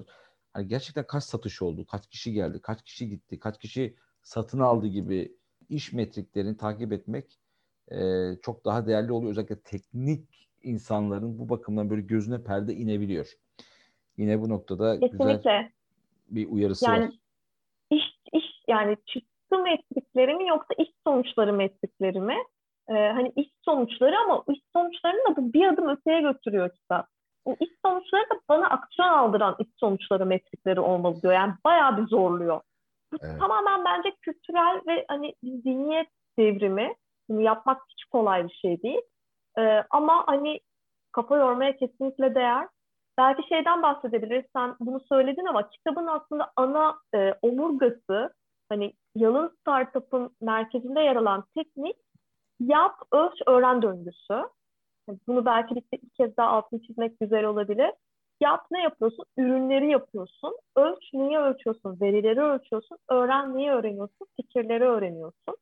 hani 0.54 0.68
gerçekten 0.68 1.08
kaç 1.08 1.24
satış 1.24 1.62
oldu, 1.62 1.86
kaç 1.86 2.08
kişi 2.08 2.34
geldi, 2.34 2.60
kaç 2.62 2.84
kişi 2.84 3.10
gitti, 3.10 3.40
kaç 3.40 3.60
kişi 3.60 3.96
satın 4.22 4.60
aldı 4.60 4.88
gibi 4.88 5.38
iş 5.70 5.94
metriklerini 5.94 6.58
takip 6.58 6.94
etmek 6.94 7.40
e, 7.92 7.98
çok 8.42 8.66
daha 8.66 8.88
değerli 8.88 9.12
oluyor. 9.12 9.32
Özellikle 9.32 9.60
teknik 9.60 10.50
insanların 10.64 11.40
bu 11.40 11.50
bakımdan 11.50 11.90
böyle 11.90 12.02
gözüne 12.02 12.44
perde 12.44 12.74
inebiliyor. 12.74 13.34
Yine 14.18 14.42
bu 14.42 14.50
noktada 14.50 15.00
Kesinlikle. 15.00 15.36
güzel 15.36 15.72
bir 16.30 16.48
uyarısı 16.50 16.86
yani, 16.86 17.06
var. 17.06 17.14
Iş, 17.92 18.04
iş 18.34 18.46
yani 18.68 18.98
çıktı 19.06 19.58
metrikleri 19.64 20.36
mi 20.36 20.48
yoksa 20.48 20.74
iş 20.78 20.90
sonuçları 21.08 21.54
metrikleri 21.54 22.22
mi? 22.22 22.38
Ee, 22.90 22.94
hani 22.94 23.32
iş 23.36 23.48
sonuçları 23.66 24.16
ama 24.26 24.44
iş 24.50 24.60
sonuçlarını 24.76 25.32
da 25.32 25.36
bu 25.36 25.54
bir 25.54 25.68
adım 25.68 25.90
öteye 25.90 26.22
götürüyor 26.22 26.70
kitap. 26.70 27.08
Bu 27.46 27.58
iş 27.60 27.70
sonuçları 27.86 28.24
da 28.24 28.40
bana 28.50 28.70
aksiyon 28.70 29.08
aldıran 29.08 29.56
iş 29.60 29.68
sonuçları 29.78 30.26
metrikleri 30.26 30.80
olmalı 30.80 31.22
diyor. 31.22 31.34
Yani 31.34 31.54
bayağı 31.66 31.98
bir 31.98 32.08
zorluyor. 32.08 32.62
Evet. 33.22 33.40
tamamen 33.40 33.86
bence 33.86 34.12
kültürel 34.22 34.82
ve 34.88 35.06
hani 35.08 35.36
zihniyet 35.42 36.08
devrimi. 36.40 36.96
Bunu 37.30 37.42
yapmak 37.42 37.82
hiç 37.90 38.04
kolay 38.06 38.44
bir 38.44 38.54
şey 38.54 38.82
değil. 38.82 39.02
Ee, 39.58 39.84
ama 39.90 40.24
hani 40.28 40.60
kafa 41.12 41.38
yormaya 41.38 41.78
kesinlikle 41.78 42.36
değer. 42.36 42.68
Belki 43.18 43.48
şeyden 43.48 43.82
bahsedebiliriz. 43.82 44.46
Sen 44.56 44.76
bunu 44.80 45.00
söyledin 45.00 45.46
ama 45.46 45.70
kitabın 45.70 46.08
aslında 46.08 46.52
ana 46.56 46.98
e, 47.16 47.34
omurgası 47.42 48.34
hani 48.70 48.94
Yalın 49.16 49.58
Startup'ın 49.62 50.36
merkezinde 50.42 51.00
yer 51.00 51.16
alan 51.16 51.44
teknik 51.56 51.96
yap, 52.60 53.02
ölç, 53.12 53.34
öğren 53.48 53.82
döngüsü. 53.82 54.34
Yani 55.08 55.20
bunu 55.28 55.46
belki 55.46 55.76
bir, 55.76 55.84
bir 55.92 56.10
kez 56.10 56.38
daha 56.38 56.48
altını 56.48 56.82
çizmek 56.82 57.20
güzel 57.20 57.46
olabilir. 57.46 57.92
Yap 58.42 58.66
ne 58.72 58.82
yapıyorsun? 58.82 59.26
Ürünleri 59.38 59.92
yapıyorsun. 59.92 60.58
Ölç 60.76 61.14
niye 61.14 61.40
ölçüyorsun? 61.40 61.98
Verileri 62.02 62.42
ölçüyorsun. 62.42 62.98
Öğren 63.10 63.58
niye 63.58 63.72
öğreniyorsun? 63.72 64.28
Fikirleri 64.36 64.84
öğreniyorsun. 64.84 65.58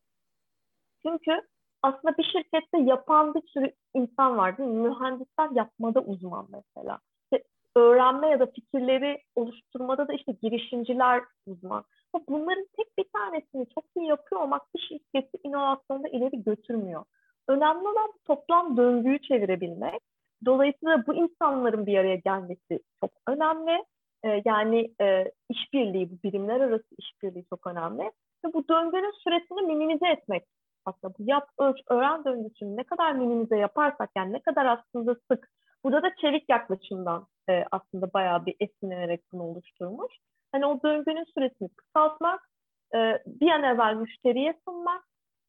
Çünkü 1.06 1.42
aslında 1.84 2.18
bir 2.18 2.24
şirkette 2.24 2.78
yapan 2.78 3.34
bir 3.34 3.48
sürü 3.48 3.72
insan 3.94 4.38
var 4.38 4.58
değil 4.58 4.70
mi? 4.70 4.90
Mühendisler 4.90 5.50
yapmada 5.52 6.02
uzman 6.02 6.48
mesela. 6.52 7.00
İşte 7.24 7.44
öğrenme 7.76 8.30
ya 8.30 8.40
da 8.40 8.46
fikirleri 8.46 9.22
oluşturmada 9.36 10.08
da 10.08 10.14
işte 10.14 10.32
girişimciler 10.42 11.24
uzman. 11.46 11.84
Bunların 12.30 12.66
tek 12.78 12.98
bir 12.98 13.06
tanesini 13.14 13.68
çok 13.76 13.84
iyi 13.96 14.08
yapıyor 14.08 14.42
olmak 14.42 14.62
bir 14.76 14.80
şirketi 14.80 15.38
inovasyonda 15.44 16.08
ileri 16.08 16.44
götürmüyor. 16.44 17.06
Önemli 17.48 17.88
olan 17.88 18.12
toplam 18.26 18.78
döngüyü 18.78 19.22
çevirebilmek. 19.22 20.02
Dolayısıyla 20.46 21.04
bu 21.08 21.14
insanların 21.14 21.86
bir 21.86 21.98
araya 21.98 22.16
gelmesi 22.16 22.80
çok 23.02 23.12
önemli. 23.28 23.84
Ee, 24.26 24.42
yani 24.46 24.92
e, 25.02 25.32
işbirliği, 25.50 26.12
bu 26.12 26.16
birimler 26.24 26.60
arası 26.60 26.96
işbirliği 26.98 27.46
çok 27.50 27.68
önemli. 27.68 28.04
Ve 28.46 28.54
bu 28.54 28.68
döngünün 28.68 29.24
süresini 29.24 29.62
minimize 29.62 30.08
etmek 30.08 30.44
aslında 30.86 31.14
bu 31.20 31.24
yap, 31.24 31.50
ölç, 31.60 31.78
öğren 31.90 32.26
döngüsünü 32.26 32.78
ne 32.78 32.84
kadar 32.84 33.12
minimize 33.12 33.58
yaparsak 33.58 34.10
yani 34.18 34.34
ne 34.34 34.40
kadar 34.40 34.66
aslında 34.66 35.16
sık. 35.32 35.50
Burada 35.84 36.04
da 36.04 36.16
çelik 36.22 36.50
yaklaşımdan 36.50 37.28
e, 37.50 37.64
aslında 37.72 38.14
bayağı 38.14 38.46
bir 38.46 38.56
esinlenerek 38.60 39.22
bunu 39.32 39.44
oluşturmuş. 39.44 40.14
Hani 40.52 40.66
o 40.66 40.84
döngünün 40.84 41.26
süresini 41.34 41.70
kısaltmak, 41.70 42.50
e, 42.96 43.24
bir 43.26 43.52
an 43.52 43.64
evvel 43.64 43.96
müşteriye 43.96 44.54
sunmak, 44.68 45.04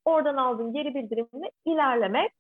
oradan 0.05 0.37
aldığın 0.37 0.73
geri 0.73 0.95
bildirimle 0.95 1.51
ilerlemek. 1.65 2.33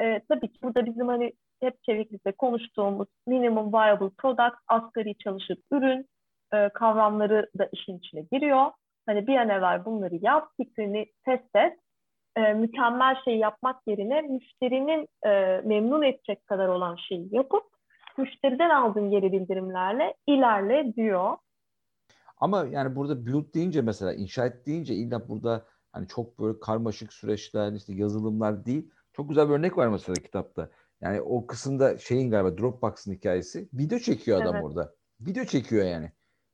E, 0.00 0.20
tabii 0.28 0.52
ki 0.52 0.58
burada 0.62 0.86
bizim 0.86 1.08
hani 1.08 1.32
hep 1.60 1.84
çeviklikle 1.84 2.32
konuştuğumuz 2.32 3.08
minimum 3.26 3.72
viable 3.72 4.10
product, 4.18 4.56
asgari 4.68 5.18
çalışır 5.18 5.58
ürün 5.72 6.08
e, 6.54 6.68
kavramları 6.68 7.50
da 7.58 7.68
işin 7.72 7.98
içine 7.98 8.20
giriyor. 8.32 8.70
Hani 9.06 9.26
bir 9.26 9.36
an 9.36 9.48
evvel 9.48 9.84
bunları 9.84 10.14
yap, 10.14 10.48
fikrini 10.56 11.06
test 11.24 11.56
et. 11.56 11.78
E, 12.36 12.52
mükemmel 12.52 13.16
şeyi 13.24 13.38
yapmak 13.38 13.86
yerine 13.86 14.20
müşterinin 14.22 15.08
e, 15.26 15.60
memnun 15.64 16.02
edecek 16.02 16.46
kadar 16.46 16.68
olan 16.68 16.96
şeyi 16.96 17.34
yapıp 17.34 17.64
müşteriden 18.18 18.70
aldığın 18.70 19.10
geri 19.10 19.32
bildirimlerle 19.32 20.14
ilerle 20.26 20.94
diyor. 20.96 21.36
Ama 22.38 22.66
yani 22.70 22.96
burada 22.96 23.26
build 23.26 23.54
deyince 23.54 23.82
mesela 23.82 24.12
inşa 24.12 24.46
et 24.46 24.66
deyince 24.66 24.94
illa 24.94 25.28
burada 25.28 25.64
hani 25.92 26.08
çok 26.08 26.38
böyle 26.38 26.60
karmaşık 26.60 27.12
süreçler 27.12 27.72
işte 27.72 27.92
yazılımlar 27.94 28.66
değil. 28.66 28.90
Çok 29.16 29.28
güzel 29.28 29.48
bir 29.48 29.54
örnek 29.54 29.76
var 29.76 29.88
mesela 29.88 30.14
kitapta. 30.14 30.70
Yani 31.00 31.20
o 31.20 31.46
kısımda 31.46 31.98
şeyin 31.98 32.30
galiba 32.30 32.58
Dropbox'ın 32.58 33.12
hikayesi. 33.12 33.68
Video 33.72 33.98
çekiyor 33.98 34.42
adam 34.42 34.54
evet. 34.54 34.64
orada. 34.64 34.94
Video 35.20 35.44
çekiyor 35.44 35.84
yani. 35.84 36.12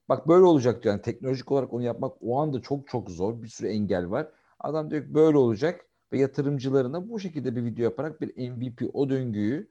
Bak 0.09 0.29
böyle 0.29 0.44
olacak 0.44 0.85
yani 0.85 1.03
teknolojik 1.03 1.53
olarak 1.53 1.72
onu 1.72 1.83
yapmak 1.83 2.16
o 2.20 2.40
anda 2.40 2.62
çok 2.62 2.88
çok 2.88 3.11
zor. 3.11 3.42
Bir 3.42 3.48
sürü 3.48 3.68
engel 3.68 4.11
var. 4.11 4.29
Adam 4.59 4.90
diyor 4.90 5.03
ki 5.03 5.14
böyle 5.14 5.37
olacak 5.37 5.87
ve 6.12 6.18
yatırımcılarına 6.18 7.09
bu 7.09 7.20
şekilde 7.20 7.57
bir 7.57 7.64
video 7.64 7.85
yaparak 7.85 8.20
bir 8.20 8.51
MVP 8.51 8.90
o 8.92 9.11
döngüyü 9.11 9.70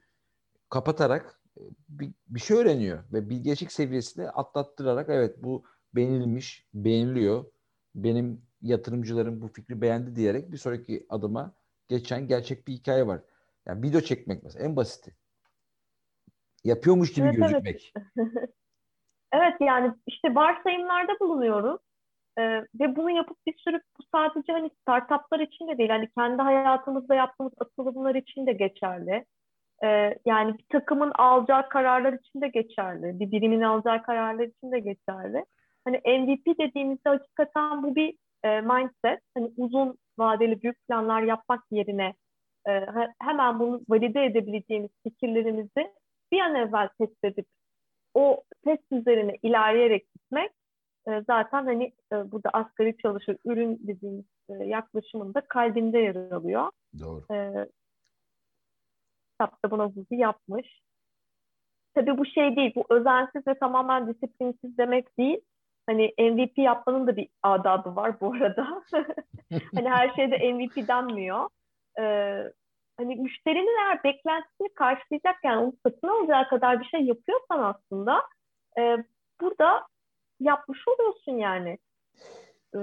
kapatarak 0.70 1.40
e, 1.58 1.60
bir, 1.88 2.14
bir 2.28 2.40
şey 2.40 2.56
öğreniyor 2.56 3.04
ve 3.12 3.30
bilgeçlik 3.30 3.72
seviyesini 3.72 4.28
atlattırarak 4.28 5.08
evet 5.08 5.42
bu 5.42 5.64
beğenilmiş, 5.94 6.66
beğeniliyor. 6.74 7.44
Benim 7.94 8.42
yatırımcılarım 8.62 9.40
bu 9.40 9.48
fikri 9.48 9.80
beğendi 9.80 10.16
diyerek 10.16 10.52
bir 10.52 10.56
sonraki 10.56 11.06
adıma 11.08 11.54
geçen 11.88 12.26
gerçek 12.26 12.68
bir 12.68 12.72
hikaye 12.72 13.06
var. 13.06 13.20
Yani 13.66 13.82
video 13.82 14.00
çekmek 14.00 14.42
mesela 14.42 14.64
en 14.64 14.76
basiti. 14.76 15.16
Yapıyormuş 16.64 17.12
gibi 17.12 17.26
evet, 17.26 17.36
gözükmek. 17.36 17.92
Evet. 18.16 18.28
evet 19.32 19.54
yani 19.60 19.94
işte 20.06 20.34
varsayımlarda 20.34 21.20
bulunuyoruz. 21.20 21.80
Ee, 22.38 22.42
ve 22.80 22.96
bunu 22.96 23.10
yapıp 23.10 23.36
bir 23.46 23.58
sürü 23.58 23.80
bu 23.98 24.02
sadece 24.12 24.52
hani 24.52 24.70
startuplar 24.80 25.40
için 25.40 25.68
de 25.68 25.78
değil. 25.78 25.90
Hani 25.90 26.08
kendi 26.18 26.42
hayatımızda 26.42 27.14
yaptığımız 27.14 27.52
atılımlar 27.58 28.14
için 28.14 28.46
de 28.46 28.52
geçerli. 28.52 29.24
Ee, 29.84 30.18
yani 30.26 30.58
bir 30.58 30.64
takımın 30.72 31.12
alacağı 31.14 31.68
kararlar 31.68 32.12
için 32.12 32.40
de 32.40 32.48
geçerli. 32.48 33.20
Bir 33.20 33.30
birimin 33.30 33.60
alacağı 33.60 34.02
kararlar 34.02 34.44
için 34.44 34.72
de 34.72 34.78
geçerli 34.78 35.44
hani 35.84 35.96
MVP 35.96 36.58
dediğimizde 36.58 37.08
hakikaten 37.08 37.82
bu 37.82 37.96
bir 37.96 38.14
e, 38.44 38.60
mindset. 38.60 39.20
Hani 39.34 39.52
uzun 39.56 39.98
vadeli 40.18 40.62
büyük 40.62 40.86
planlar 40.88 41.22
yapmak 41.22 41.64
yerine 41.70 42.14
e, 42.68 42.86
hemen 43.20 43.60
bunu 43.60 43.80
valide 43.88 44.24
edebileceğimiz 44.24 44.90
fikirlerimizi 45.02 45.92
bir 46.32 46.40
an 46.40 46.54
evvel 46.54 46.88
test 46.98 47.24
edip 47.24 47.46
o 48.14 48.42
test 48.64 48.92
üzerine 48.92 49.38
ilerleyerek 49.42 50.12
gitmek 50.14 50.50
e, 51.08 51.22
zaten 51.26 51.64
hani 51.64 51.92
e, 52.12 52.32
burada 52.32 52.50
asgari 52.52 52.96
çalışır 52.96 53.36
ürün 53.44 53.80
dediğimiz 53.82 54.24
e, 54.48 54.52
yaklaşımın 54.52 55.34
da 55.34 55.40
kalbinde 55.40 55.98
yer 55.98 56.30
alıyor. 56.30 56.70
Doğru. 57.00 57.34
E, 57.34 57.68
kitapta 59.30 59.70
buna 59.70 59.86
vurgu 59.86 60.14
yapmış. 60.14 60.82
Tabii 61.94 62.18
bu 62.18 62.26
şey 62.26 62.56
değil, 62.56 62.72
bu 62.76 62.84
özensiz 62.90 63.46
ve 63.46 63.58
tamamen 63.58 64.06
disiplinsiz 64.06 64.78
demek 64.78 65.18
değil 65.18 65.40
hani 65.86 66.14
MVP 66.18 66.58
yapmanın 66.58 67.06
da 67.06 67.16
bir 67.16 67.28
adabı 67.42 67.96
var 67.96 68.20
bu 68.20 68.32
arada. 68.34 68.82
hani 69.74 69.88
her 69.88 70.14
şeyde 70.14 70.52
MVP 70.52 70.88
denmiyor. 70.88 71.48
Ee, 72.00 72.42
hani 72.96 73.16
müşterinin 73.16 73.78
eğer 73.86 74.04
beklentisini 74.04 74.74
karşılayacak 74.74 75.36
yani 75.44 75.60
onu 75.60 75.72
satın 75.86 76.08
alacağı 76.08 76.48
kadar 76.48 76.80
bir 76.80 76.84
şey 76.84 77.00
yapıyorsan 77.00 77.58
aslında 77.62 78.22
e, 78.78 79.04
burada 79.40 79.86
yapmış 80.40 80.80
oluyorsun 80.88 81.32
yani. 81.32 81.78
Ee, 82.74 82.78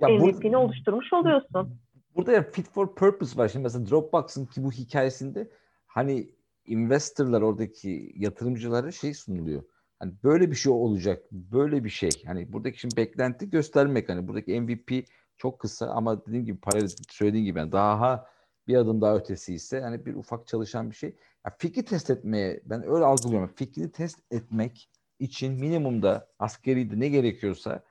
ya 0.00 0.08
MVP'ni 0.08 0.52
bu, 0.52 0.58
oluşturmuş 0.58 1.12
oluyorsun. 1.12 1.80
Burada 2.16 2.32
ya 2.32 2.42
fit 2.42 2.68
for 2.68 2.94
purpose 2.94 3.38
var. 3.38 3.48
Şimdi 3.48 3.62
mesela 3.62 3.90
Dropbox'ın 3.90 4.46
ki 4.46 4.64
bu 4.64 4.72
hikayesinde 4.72 5.50
hani 5.86 6.28
investorlar 6.66 7.42
oradaki 7.42 8.12
yatırımcılara 8.14 8.90
şey 8.90 9.14
sunuluyor. 9.14 9.62
Hani 10.00 10.12
böyle 10.24 10.50
bir 10.50 10.56
şey 10.56 10.72
olacak, 10.72 11.32
böyle 11.32 11.84
bir 11.84 11.90
şey. 11.90 12.10
Hani 12.26 12.52
buradaki 12.52 12.80
şimdi 12.80 12.96
beklenti 12.96 13.50
göstermek. 13.50 14.08
Hani 14.08 14.28
buradaki 14.28 14.60
MVP 14.60 15.04
çok 15.38 15.58
kısa 15.58 15.86
ama 15.86 16.26
dediğim 16.26 16.46
gibi 16.46 16.60
paralel 16.60 16.88
söylediğin 17.10 17.44
gibi 17.44 17.58
yani 17.58 17.72
daha 17.72 18.26
bir 18.68 18.76
adım 18.76 19.00
daha 19.00 19.16
ötesi 19.16 19.54
ise 19.54 19.80
hani 19.80 20.06
bir 20.06 20.14
ufak 20.14 20.46
çalışan 20.46 20.90
bir 20.90 20.96
şey. 20.96 21.16
Ya 21.46 21.56
fikri 21.58 21.84
test 21.84 22.10
etmeye 22.10 22.60
ben 22.64 22.82
öyle 22.82 23.04
algılıyorum. 23.04 23.52
Fikri 23.56 23.92
test 23.92 24.18
etmek 24.32 24.90
için 25.18 25.60
minimumda 25.60 26.28
askeri 26.38 27.00
ne 27.00 27.08
gerekiyorsa 27.08 27.84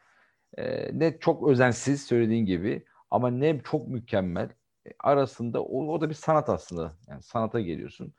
e, 0.58 0.90
ne 1.00 1.20
çok 1.20 1.50
özensiz 1.50 2.04
söylediğin 2.04 2.46
gibi 2.46 2.86
ama 3.12 3.30
ne 3.30 3.62
çok 3.64 3.88
mükemmel 3.88 4.50
e, 4.88 4.90
arasında 5.00 5.64
o, 5.64 5.88
o 5.88 6.02
da 6.02 6.10
bir 6.10 6.16
sanat 6.16 6.50
aslında. 6.50 6.98
Yani 7.08 7.24
sanata 7.24 7.60
geliyorsun. 7.60 8.14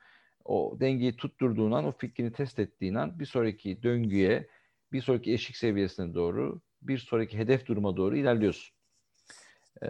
O 0.51 0.77
dengeyi 0.81 1.17
tutturduğun 1.17 1.73
an, 1.73 1.85
o 1.85 1.93
fikrini 1.93 2.33
test 2.33 2.59
ettiğin 2.59 2.95
an 2.95 3.19
bir 3.19 3.27
sonraki 3.27 3.83
döngüye, 3.83 4.49
bir 4.93 5.03
sonraki 5.03 5.33
eşik 5.33 5.57
seviyesine 5.57 6.15
doğru, 6.15 6.61
bir 6.83 6.99
sonraki 6.99 7.39
hedef 7.39 7.67
duruma 7.67 7.97
doğru 7.97 8.17
ilerliyorsun. 8.17 8.77
Ee, 9.83 9.87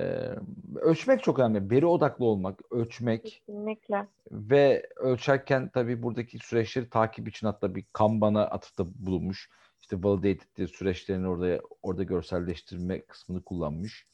ölçmek 0.80 1.22
çok 1.22 1.38
önemli. 1.38 1.70
Veri 1.70 1.86
odaklı 1.86 2.24
olmak, 2.24 2.72
ölçmek. 2.72 3.24
Kesinlikle. 3.24 4.06
Ve 4.30 4.86
ölçerken 4.96 5.68
tabii 5.68 6.02
buradaki 6.02 6.38
süreçleri 6.38 6.90
takip 6.90 7.28
için 7.28 7.46
hatta 7.46 7.74
bir 7.74 7.84
Kanban'a 7.92 8.42
atıfta 8.42 8.84
bulunmuş. 8.94 9.50
İşte 9.80 9.96
validated 10.02 10.66
süreçlerini 10.66 11.28
orada 11.28 11.60
orada 11.82 12.02
görselleştirme 12.02 13.00
kısmını 13.00 13.44
kullanmış. 13.44 14.06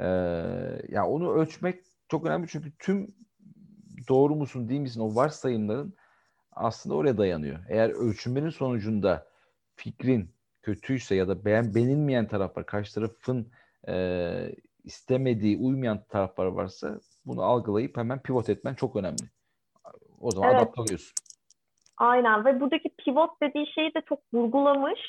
Ee, 0.00 0.04
yani 0.88 1.06
onu 1.06 1.32
ölçmek 1.32 1.84
çok 2.08 2.26
önemli 2.26 2.48
çünkü 2.48 2.72
tüm 2.78 3.14
doğru 4.10 4.36
musun 4.36 4.68
değil 4.68 4.80
misin 4.80 5.00
o 5.00 5.14
varsayımların 5.14 5.94
aslında 6.52 6.96
oraya 6.96 7.18
dayanıyor. 7.18 7.58
Eğer 7.68 7.90
ölçümlerin 7.90 8.50
sonucunda 8.50 9.26
fikrin 9.76 10.34
kötüyse 10.62 11.14
ya 11.14 11.28
da 11.28 11.44
beğen 11.44 11.74
beğenilmeyen 11.74 12.28
taraf 12.28 12.56
var, 12.56 12.66
karşı 12.66 12.94
tarafın 12.94 13.52
e, 13.88 13.94
istemediği, 14.84 15.56
uymayan 15.58 16.04
taraflar 16.08 16.46
varsa 16.46 17.00
bunu 17.26 17.42
algılayıp 17.42 17.96
hemen 17.96 18.22
pivot 18.22 18.48
etmen 18.48 18.74
çok 18.74 18.96
önemli. 18.96 19.22
O 20.20 20.30
zaman 20.30 20.50
evet. 20.50 20.62
adapte 20.62 20.80
oluyorsun. 20.80 21.14
Aynen 21.96 22.44
ve 22.44 22.60
buradaki 22.60 22.88
pivot 23.04 23.30
dediği 23.42 23.66
şeyi 23.74 23.94
de 23.94 24.02
çok 24.08 24.18
vurgulamış. 24.32 25.00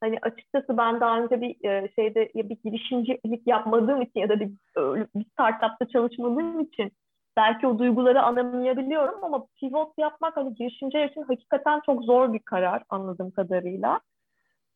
Hani 0.00 0.18
açıkçası 0.22 0.76
ben 0.78 1.00
daha 1.00 1.20
önce 1.20 1.40
bir 1.40 1.68
e, 1.68 1.92
şeyde 1.94 2.30
ya 2.34 2.48
bir 2.48 2.58
girişimcilik 2.64 3.46
yapmadığım 3.46 4.02
için 4.02 4.20
ya 4.20 4.28
da 4.28 4.40
bir, 4.40 4.46
e, 4.46 5.06
bir 5.14 5.24
startupta 5.32 5.88
çalışmadığım 5.88 6.60
için 6.60 6.92
belki 7.36 7.66
o 7.66 7.78
duyguları 7.78 8.22
anlamayabiliyorum 8.22 9.24
ama 9.24 9.46
pivot 9.60 9.98
yapmak 9.98 10.36
hani 10.36 10.54
girişimciler 10.54 11.08
için 11.08 11.22
hakikaten 11.22 11.80
çok 11.86 12.04
zor 12.04 12.32
bir 12.32 12.38
karar 12.38 12.82
anladığım 12.88 13.30
kadarıyla. 13.30 14.00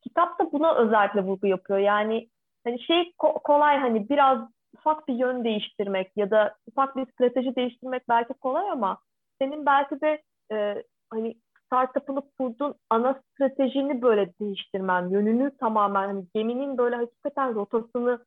Kitap 0.02 0.38
da 0.38 0.52
buna 0.52 0.74
özellikle 0.74 1.20
vurgu 1.20 1.46
yapıyor. 1.46 1.78
Yani 1.78 2.28
hani 2.64 2.82
şey 2.82 3.12
kolay 3.18 3.78
hani 3.78 4.08
biraz 4.08 4.38
ufak 4.74 5.08
bir 5.08 5.14
yön 5.14 5.44
değiştirmek 5.44 6.10
ya 6.16 6.30
da 6.30 6.54
ufak 6.66 6.96
bir 6.96 7.06
strateji 7.12 7.56
değiştirmek 7.56 8.08
belki 8.08 8.34
kolay 8.34 8.70
ama 8.70 8.98
senin 9.40 9.66
belki 9.66 10.00
de 10.00 10.22
e, 10.52 10.82
hani 11.10 11.34
startup'ını 11.66 12.22
kurduğun 12.38 12.74
ana 12.90 13.22
stratejini 13.32 14.02
böyle 14.02 14.32
değiştirmen, 14.40 15.08
yönünü 15.08 15.56
tamamen 15.56 16.06
hani 16.06 16.24
geminin 16.34 16.78
böyle 16.78 16.96
hakikaten 16.96 17.54
rotasını 17.54 18.24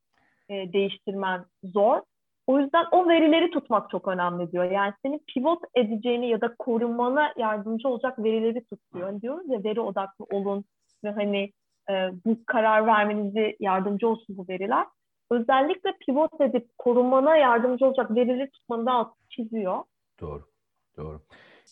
e, 0.50 0.74
değiştirmen 0.74 1.46
zor. 1.64 2.02
O 2.48 2.60
yüzden 2.60 2.86
o 2.92 3.10
verileri 3.10 3.52
tutmak 3.52 3.90
çok 3.90 4.08
önemli 4.08 4.52
diyor. 4.52 4.72
Yani 4.72 4.94
senin 5.06 5.22
pivot 5.34 5.60
edeceğini 5.76 6.30
ya 6.30 6.42
da 6.42 6.56
korunmana 6.60 7.34
yardımcı 7.38 7.88
olacak 7.88 8.20
verileri 8.24 8.66
tutuyor. 8.66 9.08
Hani 9.08 9.22
diyoruz 9.22 9.50
ya 9.50 9.64
veri 9.64 9.82
odaklı 9.82 10.26
olun 10.32 10.66
ve 11.04 11.12
hani 11.12 11.52
e, 11.90 11.94
bu 12.26 12.46
karar 12.46 12.88
vermenizi 12.88 13.58
yardımcı 13.60 14.08
olsun 14.08 14.38
bu 14.38 14.48
veriler. 14.48 14.86
Özellikle 15.32 15.94
pivot 16.06 16.42
edip 16.42 16.70
korunmana 16.78 17.38
yardımcı 17.38 17.86
olacak 17.86 18.16
verileri 18.16 18.52
tutmanı 18.52 18.86
da 18.86 18.92
altı 18.92 19.28
çiziyor. 19.30 19.84
Doğru, 20.20 20.44
doğru. 20.98 21.22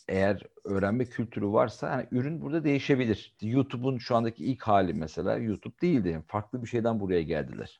Eğer 0.07 0.41
öğrenme 0.65 1.05
kültürü 1.05 1.47
varsa 1.47 1.89
yani 1.89 2.07
ürün 2.11 2.41
burada 2.41 2.63
değişebilir. 2.63 3.35
YouTube'un 3.41 3.97
şu 3.97 4.15
andaki 4.15 4.45
ilk 4.45 4.63
hali 4.63 4.93
mesela 4.93 5.37
YouTube 5.37 5.81
değildi. 5.81 6.21
Farklı 6.27 6.61
bir 6.61 6.67
şeyden 6.67 6.99
buraya 6.99 7.21
geldiler. 7.21 7.79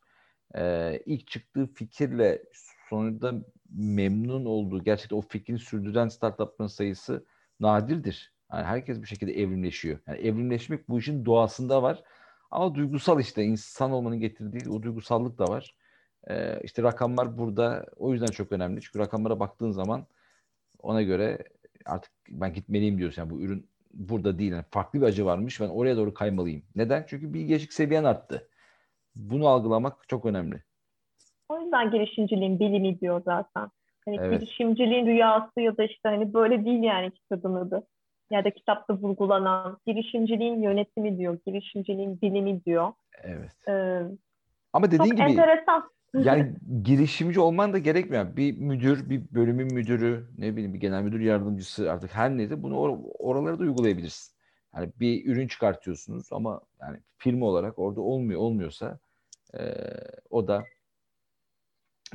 Ee, 0.58 1.00
ilk 1.06 1.28
çıktığı 1.28 1.68
fikirle 1.74 2.42
sonunda 2.90 3.34
memnun 3.70 4.46
olduğu, 4.46 4.84
gerçekten 4.84 5.18
o 5.18 5.22
fikrini 5.22 5.60
sürdüren 5.60 6.08
startupların 6.08 6.68
sayısı 6.68 7.26
nadirdir. 7.60 8.34
Yani 8.52 8.64
herkes 8.64 9.02
bir 9.02 9.08
şekilde 9.08 9.42
evrimleşiyor. 9.42 10.00
Yani 10.08 10.20
evrimleşmek 10.20 10.90
bu 10.90 11.00
işin 11.00 11.26
doğasında 11.26 11.84
var. 11.84 12.04
Ama 12.52 12.76
duygusal 12.76 13.20
işte 13.20 13.44
insan 13.44 13.92
olmanın 13.92 14.20
getirdiği 14.20 14.70
o 14.70 14.84
duygusallık 14.84 15.38
da 15.38 15.46
var. 15.46 15.76
Ee, 16.30 16.60
işte 16.64 16.84
rakamlar 16.84 17.38
burada 17.38 17.86
o 17.96 18.14
yüzden 18.14 18.28
çok 18.28 18.52
önemli. 18.52 18.82
Çünkü 18.82 19.00
rakamlara 19.00 19.40
baktığın 19.40 19.72
zaman 19.72 20.08
ona 20.80 21.02
göre 21.02 21.44
artık 21.86 22.12
ben 22.30 22.54
gitmeliyim 22.54 22.98
diyorsun. 22.98 23.22
Yani 23.22 23.32
bu 23.32 23.42
ürün 23.42 23.70
burada 23.94 24.40
değil. 24.40 24.52
Yani 24.52 24.66
farklı 24.72 25.02
bir 25.02 25.06
acı 25.06 25.26
varmış. 25.26 25.62
Ben 25.62 25.70
oraya 25.70 25.98
doğru 25.98 26.14
kaymalıyım. 26.14 26.64
Neden? 26.76 27.06
Çünkü 27.08 27.34
bilgeçlik 27.34 27.74
seviyen 27.74 28.04
arttı. 28.04 28.50
Bunu 29.16 29.48
algılamak 29.48 30.10
çok 30.10 30.26
önemli. 30.26 30.64
Yüzden 31.76 31.92
girişimciliğin 31.92 32.60
bilimi 32.60 33.00
diyor 33.00 33.22
zaten. 33.26 33.70
Hani 34.06 34.18
evet. 34.20 34.42
girişimciliğin 34.42 35.06
rüyası 35.06 35.62
ya 35.62 35.78
da 35.78 35.84
işte 35.84 36.10
hani 36.10 36.34
böyle 36.34 36.66
değil 36.66 36.84
yani 36.84 37.12
kitabın 37.12 37.56
adı. 37.56 37.88
Ya 38.32 38.46
da 38.46 38.50
kitapta 38.50 38.94
vurgulanan 38.94 39.78
girişimciliğin 39.88 40.62
yönetimi 40.62 41.18
diyor, 41.18 41.38
girişimciliğin 41.46 42.22
bilimi 42.22 42.66
diyor. 42.66 42.94
Evet. 43.24 43.52
Ee, 43.68 44.02
Ama 44.74 44.92
dediğin 44.92 45.10
çok 45.10 45.18
gibi 45.18 45.22
enteresan. 45.22 45.90
yani 46.14 46.54
girişimci 46.84 47.40
olman 47.40 47.74
da 47.74 47.78
gerekmiyor. 47.78 48.36
Bir 48.36 48.58
müdür, 48.58 49.10
bir 49.10 49.22
bölümün 49.32 49.74
müdürü, 49.74 50.26
ne 50.38 50.54
bileyim 50.54 50.74
bir 50.74 50.80
genel 50.80 51.04
müdür 51.04 51.20
yardımcısı 51.20 51.92
artık 51.92 52.16
her 52.16 52.38
neyse 52.38 52.64
bunu 52.64 52.76
or- 52.76 53.12
oralara 53.20 53.60
da 53.60 53.64
uygulayabilirsin. 53.64 54.36
Yani 54.76 54.90
bir 55.00 55.26
ürün 55.26 55.48
çıkartıyorsunuz 55.48 56.28
ama 56.32 56.62
yani 56.82 56.98
firma 57.18 57.46
olarak 57.46 57.80
orada 57.80 58.02
olmuyor 58.02 58.40
olmuyorsa 58.40 59.00
e, 59.54 59.60
o 60.30 60.48
da 60.48 60.64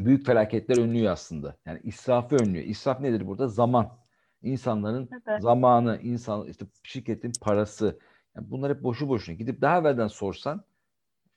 büyük 0.05 0.27
felaketler 0.27 0.79
önlüyor 0.79 1.13
aslında. 1.13 1.57
Yani 1.67 1.81
israfı 1.85 2.37
önlüyor. 2.37 2.65
İsraf 2.65 3.01
nedir 3.01 3.27
burada? 3.27 3.49
Zaman. 3.49 4.01
İnsanların 4.43 5.09
evet. 5.29 5.43
zamanı, 5.43 5.99
insan 6.03 6.47
işte 6.49 6.67
şirketin 6.83 7.33
parası. 7.43 7.99
Yani 8.37 8.51
bunlar 8.51 8.75
hep 8.75 8.83
boşu 8.83 9.09
boşuna. 9.09 9.37
Gidip 9.37 9.61
daha 9.61 9.79
evvelden 9.79 10.07
sorsan 10.07 10.65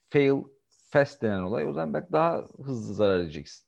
fail 0.10 0.43
fast 0.91 1.21
denen 1.21 1.41
olay 1.41 1.67
o 1.67 1.73
zaman 1.73 1.93
belki 1.93 2.12
daha 2.12 2.41
hızlı 2.58 2.93
zarar 2.93 3.19
edeceksin. 3.19 3.67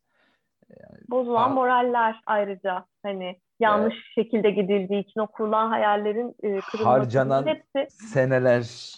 Yani, 0.70 1.02
Bozulan 1.10 1.50
ha, 1.50 1.50
moraller 1.50 2.22
ayrıca 2.26 2.86
hani 3.04 3.40
yanlış 3.60 3.94
evet. 3.94 4.26
şekilde 4.26 4.52
gidildiği 4.52 5.04
için 5.04 5.20
o 5.20 5.28
kurulan 5.28 5.70
hayallerin 5.70 6.36
e, 6.44 6.60
harcanan 6.84 7.46
hepsi. 7.48 7.96
seneler. 7.96 8.96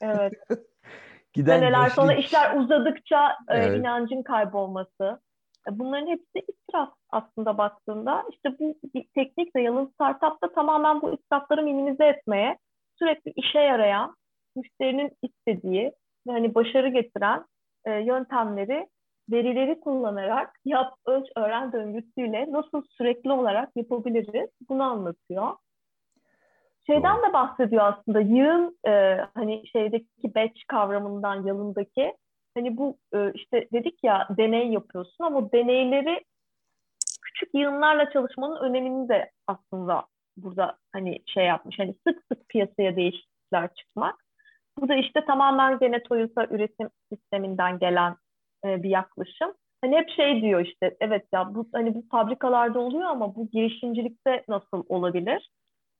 Evet. 0.00 0.32
Giden 1.32 1.58
seneler 1.58 1.78
gençlik. 1.78 1.94
sonra 1.94 2.14
işler 2.14 2.56
uzadıkça 2.56 3.30
e, 3.48 3.56
evet. 3.56 3.72
e, 3.72 3.78
inancın 3.78 4.22
kaybolması. 4.22 5.20
Bunların 5.72 6.06
hepsi 6.06 6.46
israf 6.48 6.92
aslında 7.10 7.58
baktığında. 7.58 8.24
İşte 8.30 8.58
bu 8.58 8.76
teknikle 9.14 9.62
yalın 9.62 9.86
startupta 9.86 10.52
tamamen 10.52 11.02
bu 11.02 11.14
israfları 11.14 11.62
minimize 11.62 12.04
etmeye 12.04 12.58
sürekli 12.98 13.32
işe 13.36 13.58
yarayan, 13.58 14.16
müşterinin 14.56 15.10
istediği 15.22 15.92
ve 16.26 16.32
hani 16.32 16.54
başarı 16.54 16.88
getiren 16.88 17.44
e, 17.84 17.92
yöntemleri 17.92 18.88
verileri 19.30 19.80
kullanarak 19.80 20.60
yap, 20.64 20.94
ölç, 21.06 21.26
öğren 21.36 21.72
döngüsüyle 21.72 22.46
nasıl 22.52 22.82
sürekli 22.90 23.32
olarak 23.32 23.76
yapabiliriz 23.76 24.50
bunu 24.68 24.82
anlatıyor. 24.82 25.56
Şeyden 26.86 27.16
de 27.22 27.32
bahsediyor 27.32 27.82
aslında 27.84 28.20
yığın 28.20 28.78
e, 28.86 29.20
hani 29.34 29.68
şeydeki 29.68 30.34
batch 30.34 30.60
kavramından 30.68 31.46
yalındaki 31.46 32.14
hani 32.58 32.76
bu 32.76 32.98
e, 33.14 33.32
işte 33.34 33.68
dedik 33.72 34.04
ya 34.04 34.28
deney 34.36 34.68
yapıyorsun 34.68 35.24
ama 35.24 35.52
deneyleri 35.52 36.24
küçük 37.22 37.54
yığınlarla 37.54 38.10
çalışmanın 38.10 38.60
önemini 38.60 39.08
de 39.08 39.30
aslında 39.46 40.06
burada 40.36 40.76
hani 40.92 41.18
şey 41.26 41.46
yapmış. 41.46 41.78
Hani 41.78 41.94
sık 42.06 42.22
sık 42.32 42.48
piyasaya 42.48 42.96
değişiklikler 42.96 43.74
çıkmak. 43.74 44.14
Bu 44.78 44.88
da 44.88 44.94
işte 44.94 45.24
tamamen 45.24 45.78
gene 45.78 46.02
Toyota 46.02 46.46
üretim 46.46 46.88
sisteminden 47.12 47.78
gelen 47.78 48.16
e, 48.64 48.82
bir 48.82 48.90
yaklaşım. 48.90 49.54
Hani 49.84 49.96
hep 49.96 50.10
şey 50.10 50.42
diyor 50.42 50.60
işte 50.60 50.96
evet 51.00 51.26
ya 51.32 51.54
bu 51.54 51.68
hani 51.72 51.94
bu 51.94 52.04
fabrikalarda 52.10 52.80
oluyor 52.80 53.04
ama 53.10 53.34
bu 53.34 53.50
girişimcilikte 53.50 54.44
nasıl 54.48 54.84
olabilir? 54.88 55.50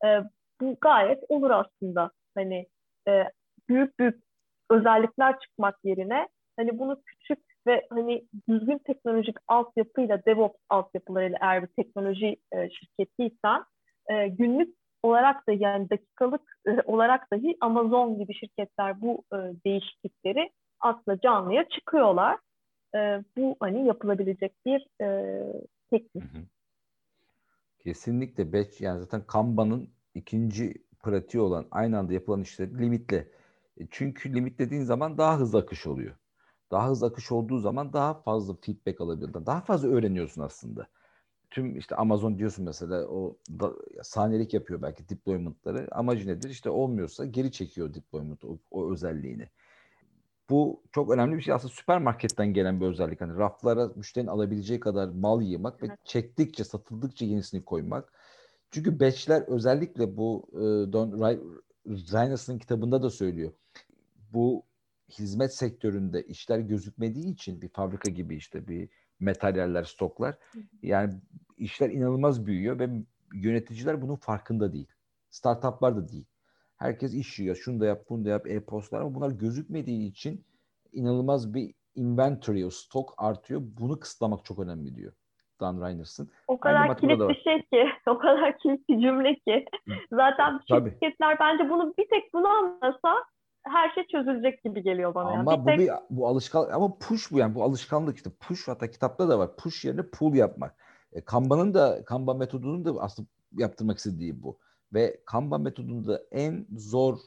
E, 0.04 0.08
bu 0.60 0.76
gayet 0.80 1.24
olur 1.28 1.50
aslında. 1.50 2.10
Hani 2.36 2.66
e, 3.08 3.24
büyük 3.68 3.98
büyük 3.98 4.24
özellikler 4.70 5.40
çıkmak 5.40 5.78
yerine 5.84 6.28
hani 6.58 6.78
bunu 6.78 7.02
küçük 7.02 7.38
ve 7.66 7.86
hani 7.90 8.24
düzgün 8.48 8.78
teknolojik 8.78 9.36
altyapıyla, 9.48 10.24
DevOps 10.26 10.60
altyapılarıyla 10.68 11.38
eğer 11.40 11.62
bir 11.62 11.82
teknoloji 11.82 12.36
e, 12.52 12.70
şirketiysen 12.70 13.64
e, 14.10 14.28
günlük 14.28 14.74
olarak 15.02 15.48
da 15.48 15.52
yani 15.52 15.90
dakikalık 15.90 16.58
e, 16.66 16.70
olarak 16.84 17.32
dahi 17.32 17.56
Amazon 17.60 18.18
gibi 18.18 18.34
şirketler 18.34 19.00
bu 19.00 19.24
e, 19.32 19.36
değişiklikleri 19.36 20.50
aslında 20.80 21.20
canlıya 21.20 21.68
çıkıyorlar. 21.68 22.38
E, 22.94 22.98
bu 23.36 23.56
hani 23.60 23.86
yapılabilecek 23.86 24.52
bir 24.66 24.86
e, 25.00 25.38
teknik. 25.90 26.24
Kesinlikle 27.78 28.52
batch 28.52 28.80
yani 28.80 29.00
zaten 29.00 29.22
Kanban'ın 29.26 29.88
ikinci 30.14 30.74
pratiği 31.02 31.42
olan 31.42 31.66
aynı 31.70 31.98
anda 31.98 32.12
yapılan 32.12 32.40
işleri 32.40 32.78
limitle. 32.78 33.28
E, 33.76 33.86
çünkü 33.90 34.34
limitlediğin 34.34 34.82
zaman 34.82 35.18
daha 35.18 35.38
hızlı 35.38 35.58
akış 35.58 35.86
oluyor. 35.86 36.14
Daha 36.70 36.90
hızlı 36.90 37.06
akış 37.06 37.32
olduğu 37.32 37.58
zaman 37.58 37.92
daha 37.92 38.14
fazla 38.14 38.54
feedback 38.60 39.00
alabiliyorsun. 39.00 39.46
Daha 39.46 39.60
fazla 39.60 39.88
öğreniyorsun 39.88 40.42
aslında. 40.42 40.86
Tüm 41.50 41.76
işte 41.76 41.96
Amazon 41.96 42.38
diyorsun 42.38 42.64
mesela 42.64 43.06
o 43.06 43.36
da, 43.50 43.72
saniyelik 44.02 44.54
yapıyor 44.54 44.82
belki 44.82 45.08
deployment'ları. 45.08 45.88
Amacı 45.92 46.28
nedir? 46.28 46.50
İşte 46.50 46.70
olmuyorsa 46.70 47.24
geri 47.24 47.52
çekiyor 47.52 47.94
deployment 47.94 48.44
o, 48.44 48.58
o 48.70 48.92
özelliğini. 48.92 49.48
Bu 50.50 50.82
çok 50.92 51.10
önemli 51.10 51.36
bir 51.36 51.42
şey. 51.42 51.54
Aslında 51.54 51.74
süpermarketten 51.74 52.54
gelen 52.54 52.80
bir 52.80 52.86
özellik. 52.86 53.20
Hani 53.20 53.36
raflara 53.38 53.90
müşterinin 53.96 54.30
alabileceği 54.30 54.80
kadar 54.80 55.08
mal 55.08 55.42
yığmak 55.42 55.78
evet. 55.80 55.90
ve 55.90 55.96
çektikçe, 56.04 56.64
satıldıkça 56.64 57.24
yenisini 57.24 57.64
koymak. 57.64 58.12
Çünkü 58.70 59.00
batchler 59.00 59.42
özellikle 59.42 60.16
bu 60.16 60.46
e, 60.52 60.92
Don 60.92 61.38
Reiners'ın 61.86 62.58
kitabında 62.58 63.02
da 63.02 63.10
söylüyor. 63.10 63.52
Bu 64.32 64.62
hizmet 65.10 65.54
sektöründe 65.54 66.22
işler 66.22 66.58
gözükmediği 66.58 67.32
için 67.32 67.62
bir 67.62 67.68
fabrika 67.68 68.10
gibi 68.10 68.36
işte 68.36 68.68
bir 68.68 68.88
materyaller, 69.20 69.84
stoklar 69.84 70.38
yani 70.82 71.14
işler 71.56 71.90
inanılmaz 71.90 72.46
büyüyor 72.46 72.78
ve 72.78 72.88
yöneticiler 73.34 74.02
bunun 74.02 74.16
farkında 74.16 74.72
değil. 74.72 74.88
Startuplar 75.30 75.96
da 75.96 76.08
değil. 76.08 76.24
Herkes 76.76 77.14
iş 77.14 77.38
yiyor. 77.38 77.56
Şunu 77.56 77.80
da 77.80 77.86
yap, 77.86 78.04
bunu 78.08 78.24
da 78.24 78.28
yap, 78.28 78.46
e-postlar 78.46 79.00
ama 79.00 79.14
bunlar 79.14 79.30
gözükmediği 79.30 80.10
için 80.10 80.44
inanılmaz 80.92 81.54
bir 81.54 81.74
inventory, 81.94 82.66
o 82.66 82.70
stok 82.70 83.14
artıyor. 83.18 83.62
Bunu 83.80 84.00
kısıtlamak 84.00 84.44
çok 84.44 84.58
önemli 84.58 84.94
diyor. 84.96 85.12
Dan 85.60 85.80
Reiners'ın. 85.80 86.30
O 86.48 86.60
kadar 86.60 86.98
kilit 86.98 87.20
bir 87.20 87.42
şey 87.42 87.62
ki, 87.62 87.88
o 88.06 88.18
kadar 88.18 88.58
kilit 88.58 88.88
bir 88.88 89.00
cümle 89.00 89.34
ki. 89.34 89.64
Zaten 90.12 90.60
Tabii. 90.68 90.90
şirketler 90.90 91.38
bence 91.40 91.70
bunu 91.70 91.94
bir 91.98 92.08
tek 92.08 92.34
bunu 92.34 92.48
anlasa 92.48 93.24
her 93.68 93.90
şey 93.94 94.06
çözülecek 94.06 94.64
gibi 94.64 94.82
geliyor 94.82 95.14
bana. 95.14 95.28
Ama 95.28 95.52
yani. 95.52 95.62
bu 95.62 95.66
tek... 95.66 95.78
bir 95.78 95.90
bu 96.10 96.28
alışkan 96.28 96.68
ama 96.72 96.98
push 96.98 97.32
bu 97.32 97.38
yani 97.38 97.54
bu 97.54 97.64
alışkanlık 97.64 98.16
işte 98.16 98.30
push 98.40 98.68
hatta 98.68 98.90
kitapta 98.90 99.28
da 99.28 99.38
var. 99.38 99.56
Push 99.56 99.84
yerine 99.84 100.02
pull 100.02 100.34
yapmak. 100.34 100.76
E, 101.12 101.20
Kanban'ın 101.20 101.74
da 101.74 102.04
Kanban 102.04 102.36
metodunun 102.36 102.84
da 102.84 103.00
aslında 103.00 103.28
yaptırmak 103.52 103.98
istediği 103.98 104.42
bu. 104.42 104.58
Ve 104.94 105.20
Kanban 105.26 105.60
metodunda 105.60 106.22
en 106.30 106.66
zor 106.76 107.18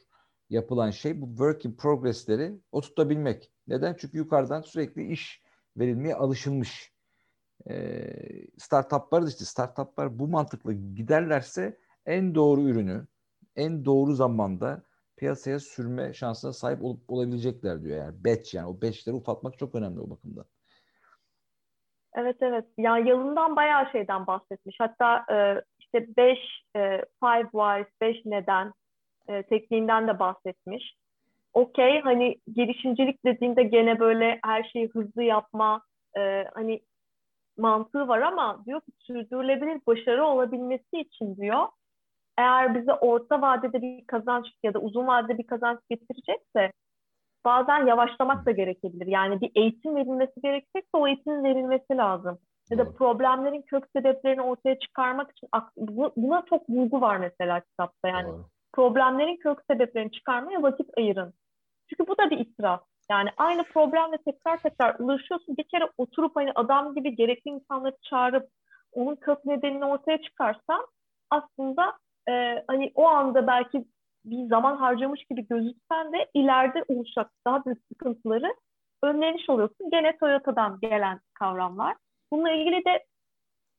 yapılan 0.49 0.91
şey 0.91 1.21
bu 1.21 1.27
work 1.27 1.65
in 1.65 1.75
progress'leri 1.75 2.59
oturtabilmek. 2.71 3.51
Neden? 3.67 3.95
Çünkü 3.99 4.17
yukarıdan 4.17 4.61
sürekli 4.61 5.11
iş 5.11 5.41
verilmeye 5.77 6.15
alışılmış. 6.15 6.91
Ee, 7.69 8.13
startuplar 8.57 9.23
da 9.23 9.29
işte 9.29 9.45
startuplar 9.45 10.19
bu 10.19 10.27
mantıkla 10.27 10.73
giderlerse 10.73 11.77
en 12.05 12.35
doğru 12.35 12.61
ürünü 12.61 13.07
en 13.55 13.85
doğru 13.85 14.13
zamanda 14.13 14.83
piyasaya 15.21 15.59
sürme 15.59 16.13
şansına 16.13 16.53
sahip 16.53 16.83
olup 16.83 17.09
olabilecekler 17.09 17.83
diyor 17.83 17.97
yani. 17.97 18.15
Batch 18.25 18.55
yani 18.55 18.67
o 18.67 18.81
batchleri 18.81 19.15
ufaltmak 19.15 19.57
çok 19.59 19.75
önemli 19.75 19.99
o 19.99 20.09
bakımdan. 20.09 20.45
Evet 22.15 22.37
evet. 22.41 22.65
Ya 22.77 22.97
yalından 22.97 23.55
bayağı 23.55 23.91
şeyden 23.91 24.27
bahsetmiş. 24.27 24.75
Hatta 24.79 25.25
e, 25.35 25.61
işte 25.79 26.07
5 26.17 26.37
e, 26.75 26.79
five 27.19 27.49
whys, 27.51 27.87
5 28.01 28.25
neden 28.25 28.73
e, 29.27 29.43
tekniğinden 29.43 30.07
de 30.07 30.19
bahsetmiş. 30.19 30.95
Okey 31.53 32.01
hani 32.01 32.37
girişimcilik 32.55 33.25
dediğinde 33.25 33.63
gene 33.63 33.99
böyle 33.99 34.39
her 34.45 34.63
şeyi 34.63 34.89
hızlı 34.89 35.23
yapma 35.23 35.81
e, 36.17 36.45
hani 36.53 36.81
mantığı 37.57 38.07
var 38.07 38.21
ama 38.21 38.65
diyor 38.65 38.81
ki 38.81 38.91
sürdürülebilir 38.99 39.81
başarı 39.87 40.25
olabilmesi 40.25 40.99
için 40.99 41.35
diyor 41.35 41.67
eğer 42.41 42.75
bize 42.75 42.93
orta 42.93 43.41
vadede 43.41 43.81
bir 43.81 44.07
kazanç 44.07 44.45
ya 44.63 44.73
da 44.73 44.79
uzun 44.79 45.07
vadede 45.07 45.37
bir 45.37 45.47
kazanç 45.47 45.79
getirecekse 45.89 46.71
bazen 47.45 47.85
yavaşlamak 47.85 48.45
da 48.45 48.51
gerekebilir. 48.51 49.07
Yani 49.07 49.41
bir 49.41 49.51
eğitim 49.55 49.95
verilmesi 49.95 50.41
gerekecekse 50.43 50.89
o 50.93 51.07
eğitimin 51.07 51.43
verilmesi 51.43 51.97
lazım. 51.97 52.39
Ya 52.69 52.77
da 52.77 52.93
problemlerin 52.93 53.61
kök 53.61 53.83
sebeplerini 53.95 54.41
ortaya 54.41 54.79
çıkarmak 54.79 55.31
için 55.31 55.49
buna 56.17 56.45
çok 56.49 56.69
vurgu 56.69 57.01
var 57.01 57.17
mesela 57.17 57.59
kitapta. 57.59 58.07
Yani 58.07 58.27
Doğru. 58.27 58.45
problemlerin 58.73 59.37
kök 59.37 59.59
sebeplerini 59.71 60.11
çıkarmaya 60.11 60.63
vakit 60.63 60.89
ayırın. 60.97 61.33
Çünkü 61.89 62.07
bu 62.07 62.17
da 62.17 62.29
bir 62.29 62.45
israf. 62.45 62.81
Yani 63.11 63.29
aynı 63.37 63.63
problemle 63.63 64.17
tekrar 64.17 64.57
tekrar 64.57 64.95
ulaşıyorsun. 64.99 65.57
Bir 65.57 65.63
kere 65.63 65.89
oturup 65.97 66.35
hani 66.35 66.51
adam 66.55 66.95
gibi 66.95 67.15
gerekli 67.15 67.49
insanları 67.49 67.97
çağırıp 68.09 68.49
onun 68.91 69.15
kök 69.15 69.45
nedenini 69.45 69.85
ortaya 69.85 70.21
çıkarsan 70.21 70.87
aslında 71.29 71.93
e, 72.29 72.63
hani 72.67 72.91
o 72.95 73.07
anda 73.07 73.47
belki 73.47 73.85
bir 74.25 74.49
zaman 74.49 74.77
harcamış 74.77 75.23
gibi 75.29 75.47
gözüksen 75.47 76.13
de 76.13 76.29
ileride 76.33 76.83
oluşacak 76.87 77.31
daha 77.47 77.65
büyük 77.65 77.81
sıkıntıları 77.91 78.55
önlemiş 79.03 79.49
oluyorsun. 79.49 79.89
Gene 79.91 80.17
Toyota'dan 80.17 80.79
gelen 80.81 81.19
kavramlar. 81.33 81.95
Bununla 82.31 82.51
ilgili 82.51 82.85
de 82.85 83.05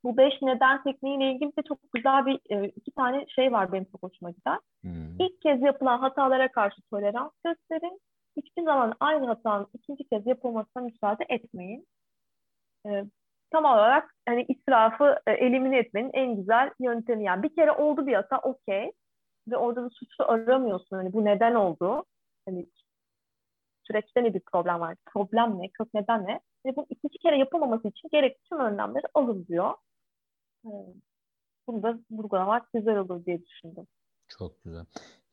bu 0.03 0.17
beş 0.17 0.33
neden 0.41 0.83
tekniğiyle 0.83 1.31
ilgili 1.31 1.49
de 1.57 1.61
çok 1.67 1.77
güzel 1.93 2.25
bir 2.25 2.39
e, 2.49 2.67
iki 2.67 2.91
tane 2.91 3.25
şey 3.27 3.51
var 3.51 3.71
benim 3.71 3.85
çok 3.85 4.03
hoşuma 4.03 4.31
giden. 4.31 4.59
Hmm. 4.81 5.19
İlk 5.19 5.41
kez 5.41 5.61
yapılan 5.61 5.99
hatalara 5.99 6.51
karşı 6.51 6.81
tolerans 6.91 7.31
gösterin. 7.45 7.99
Hiçbir 8.37 8.63
zaman 8.63 8.93
aynı 8.99 9.25
hatanın 9.25 9.67
ikinci 9.73 10.03
kez 10.03 10.27
yapılmasına 10.27 10.83
müsaade 10.83 11.25
etmeyin. 11.29 11.87
E, 12.87 13.03
tam 13.53 13.65
olarak 13.65 14.15
hani 14.27 14.45
israfı 14.49 15.19
e, 15.27 15.31
elimine 15.31 15.77
etmenin 15.79 16.11
en 16.13 16.35
güzel 16.35 16.71
yöntemi. 16.79 17.23
Yani 17.23 17.43
bir 17.43 17.55
kere 17.55 17.71
oldu 17.71 18.07
bir 18.07 18.13
hata 18.13 18.39
okey 18.39 18.91
ve 19.47 19.57
orada 19.57 19.83
da 19.83 19.89
suçlu 19.89 20.25
aramıyorsun. 20.25 20.95
Hani 20.95 21.13
bu 21.13 21.25
neden 21.25 21.55
oldu? 21.55 22.05
Hani 22.45 22.65
süreçte 23.83 24.23
ne 24.23 24.33
bir 24.33 24.41
problem 24.51 24.79
var? 24.79 24.95
Problem 25.05 25.61
ne? 25.61 25.69
Kök 25.69 25.93
neden 25.93 26.25
ne? 26.25 26.39
Ve 26.65 26.75
bu 26.75 26.85
ikinci 26.89 27.17
kere 27.17 27.37
yapılmaması 27.37 27.87
için 27.87 28.09
gerekli 28.11 28.41
tüm 28.49 28.59
önlemleri 28.59 29.05
alın 29.13 29.45
diyor. 29.47 29.73
Bunu 31.67 31.83
da 31.83 31.99
vurgulamak 32.11 32.73
güzel 32.73 32.97
olur 32.97 33.25
diye 33.25 33.45
düşündüm. 33.45 33.87
Çok 34.27 34.63
güzel. 34.63 34.85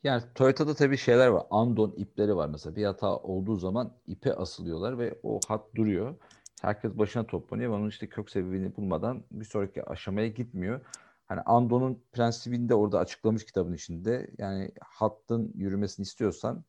Yani 0.03 0.23
Toyota'da 0.35 0.75
tabii 0.75 0.97
şeyler 0.97 1.29
var. 1.29 1.43
Andon 1.51 1.95
ipleri 1.97 2.37
var 2.37 2.49
mesela. 2.49 2.77
Bir 2.77 2.85
hata 2.85 3.17
olduğu 3.17 3.57
zaman 3.57 3.93
ipe 4.07 4.35
asılıyorlar 4.35 4.99
ve 4.99 5.19
o 5.23 5.41
hat 5.49 5.75
duruyor. 5.75 6.17
Herkes 6.61 6.99
başına 6.99 7.27
toplanıyor. 7.27 7.73
Onun 7.73 7.89
işte 7.89 8.09
kök 8.09 8.31
sebebini 8.31 8.77
bulmadan 8.77 9.25
bir 9.31 9.45
sonraki 9.45 9.85
aşamaya 9.85 10.29
gitmiyor. 10.29 10.81
Hani 11.27 11.41
Andon'un 11.41 12.03
prensibinde 12.13 12.75
orada 12.75 12.99
açıklamış 12.99 13.45
kitabın 13.45 13.73
içinde. 13.73 14.31
Yani 14.39 14.71
hattın 14.81 15.53
yürümesini 15.55 16.05
istiyorsan 16.05 16.65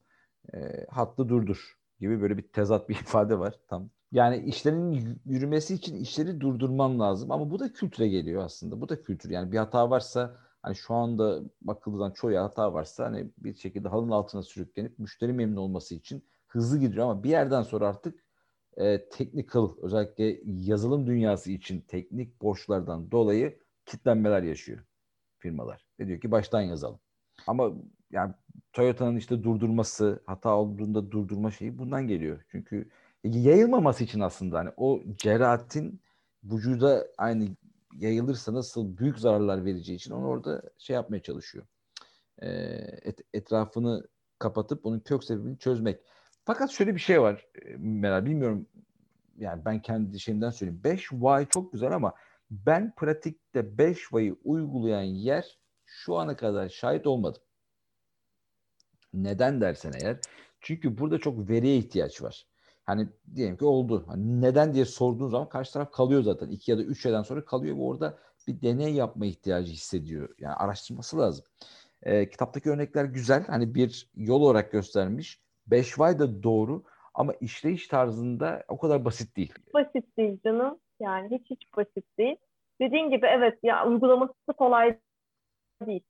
e, 0.54 0.86
hattı 0.90 1.30
durdur 1.30 1.78
gibi 2.00 2.22
böyle 2.22 2.38
bir 2.38 2.48
tezat 2.48 2.90
bir 2.90 2.96
ifade 3.02 3.40
var. 3.40 3.60
Tam 3.68 3.90
yani 4.12 4.38
işlerin 4.38 5.20
yürümesi 5.26 5.74
için 5.74 5.96
işleri 5.96 6.42
durdurman 6.42 7.00
lazım 7.00 7.32
ama 7.32 7.52
bu 7.52 7.60
da 7.60 7.74
kültüre 7.74 8.08
geliyor 8.08 8.44
aslında. 8.44 8.82
Bu 8.82 8.90
da 8.90 9.04
kültür. 9.04 9.30
Yani 9.30 9.52
bir 9.52 9.58
hata 9.58 9.90
varsa 9.90 10.38
hani 10.62 10.76
şu 10.76 10.94
anda 10.94 11.42
bakıldığından 11.62 12.12
çoğu 12.12 12.36
hata 12.36 12.74
varsa 12.74 13.06
hani 13.06 13.32
bir 13.38 13.54
şekilde 13.56 13.88
halının 13.88 14.12
altına 14.12 14.44
sürüklenip 14.44 15.00
müşteri 15.00 15.34
memnun 15.34 15.62
olması 15.62 15.96
için 15.96 16.24
hızlı 16.48 16.80
gidiyor 16.80 17.06
ama 17.06 17.24
bir 17.24 17.30
yerden 17.30 17.64
sonra 17.64 17.88
artık 17.88 18.20
e, 18.78 19.10
technical 19.10 19.70
özellikle 19.82 20.40
yazılım 20.46 21.08
dünyası 21.08 21.52
için 21.52 21.82
teknik 21.82 22.42
borçlardan 22.42 23.12
dolayı 23.12 23.60
kitlenmeler 23.86 24.44
yaşıyor 24.44 24.80
firmalar. 25.40 25.86
Ve 26.00 26.08
diyor 26.08 26.22
ki 26.22 26.32
baştan 26.32 26.62
yazalım. 26.62 27.00
Ama 27.48 27.72
yani 28.12 28.34
Toyota'nın 28.74 29.16
işte 29.16 29.44
durdurması, 29.44 30.20
hata 30.26 30.56
olduğunda 30.56 31.12
durdurma 31.12 31.52
şeyi 31.52 31.78
bundan 31.78 32.08
geliyor. 32.08 32.42
Çünkü 32.52 32.90
yayılmaması 33.24 34.04
için 34.04 34.20
aslında 34.20 34.60
hani 34.60 34.70
o 34.78 35.02
cerahatin 35.18 36.02
vücuda 36.44 37.08
aynı 37.18 37.48
yayılırsa 37.98 38.54
nasıl 38.54 38.98
büyük 38.98 39.20
zararlar 39.20 39.66
vereceği 39.66 39.96
için 39.96 40.12
onu 40.12 40.28
orada 40.28 40.62
şey 40.78 40.94
yapmaya 40.94 41.22
çalışıyor. 41.22 41.66
E, 42.42 42.50
et, 43.04 43.20
etrafını 43.34 44.08
kapatıp 44.40 44.86
onun 44.86 45.00
kök 45.00 45.24
sebebini 45.24 45.58
çözmek. 45.58 46.00
Fakat 46.46 46.72
şöyle 46.72 46.96
bir 46.96 47.00
şey 47.00 47.22
var 47.22 47.48
Meral 47.78 48.26
bilmiyorum 48.26 48.68
yani 49.38 49.66
ben 49.66 49.82
kendi 49.82 50.20
şeyimden 50.20 50.50
söyleyeyim. 50.50 50.82
5 50.84 51.02
why 51.10 51.46
çok 51.50 51.74
güzel 51.74 51.92
ama 51.92 52.14
ben 52.52 52.96
pratikte 52.96 53.78
5 53.78 53.98
why'ı 53.98 54.36
uygulayan 54.44 55.02
yer 55.02 55.60
şu 55.86 56.16
ana 56.16 56.36
kadar 56.36 56.70
şahit 56.70 57.08
olmadım. 57.08 57.42
Neden 59.14 59.62
dersen 59.62 59.94
eğer 60.02 60.20
çünkü 60.62 60.98
burada 60.98 61.18
çok 61.18 61.50
veriye 61.50 61.78
ihtiyaç 61.78 62.22
var. 62.22 62.48
Hani 62.84 63.10
diyelim 63.36 63.58
ki 63.58 63.66
oldu. 63.66 64.04
Hani 64.08 64.42
neden 64.42 64.74
diye 64.74 64.86
sorduğun 64.86 65.30
zaman 65.30 65.50
karşı 65.50 65.74
taraf 65.74 65.92
kalıyor 65.92 66.22
zaten. 66.22 66.50
iki 66.50 66.72
ya 66.72 66.78
da 66.78 66.84
üç 66.84 67.04
şeyden 67.04 67.24
sonra 67.24 67.46
kalıyor 67.46 67.78
ve 67.78 67.82
orada 67.82 68.18
bir 68.48 68.62
deney 68.62 68.94
yapma 68.94 69.26
ihtiyacı 69.26 69.72
hissediyor. 69.72 70.30
Yani 70.40 70.54
araştırması 70.54 71.18
lazım. 71.18 71.46
E, 72.04 72.30
kitaptaki 72.30 72.70
örnekler 72.70 73.06
güzel. 73.06 73.48
Hani 73.48 73.76
bir 73.76 74.10
yol 74.16 74.42
olarak 74.42 74.72
göstermiş. 74.72 75.42
Beş 75.68 76.00
vay 76.00 76.20
da 76.20 76.44
doğru 76.44 76.84
ama 77.14 77.34
işleyiş 77.34 77.88
tarzında 77.88 78.64
o 78.68 78.78
kadar 78.78 79.06
basit 79.06 79.38
değil. 79.38 79.54
Basit 79.74 80.18
değil 80.18 80.40
canım. 80.44 80.80
Yani 81.00 81.40
hiç 81.40 81.50
hiç 81.50 81.78
basit 81.78 82.18
değil. 82.18 82.36
Dediğin 82.82 83.10
gibi 83.10 83.26
evet 83.26 83.60
ya 83.64 83.88
uygulaması 83.88 84.34
kolay 84.58 85.00
değil. 85.86 86.04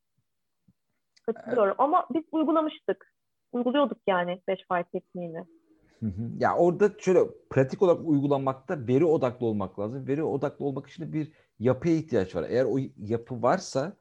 Katılıyorum. 1.25 1.67
Evet. 1.67 1.75
Ama 1.79 2.07
biz 2.13 2.23
uygulamıştık. 2.31 3.13
Uyguluyorduk 3.51 3.97
yani 4.07 4.41
beş 4.47 4.65
fay 4.67 4.83
tekniğini. 4.83 5.45
Ya 6.37 6.55
orada 6.55 6.91
şöyle 6.99 7.19
pratik 7.49 7.81
olarak 7.81 8.07
uygulamakta 8.07 8.87
veri 8.87 9.05
odaklı 9.05 9.45
olmak 9.45 9.79
lazım. 9.79 10.07
Veri 10.07 10.23
odaklı 10.23 10.65
olmak 10.65 10.87
için 10.87 11.13
bir 11.13 11.31
yapıya 11.59 11.95
ihtiyaç 11.95 12.35
var. 12.35 12.45
Eğer 12.49 12.65
o 12.65 12.77
yapı 12.97 13.41
varsa 13.41 13.97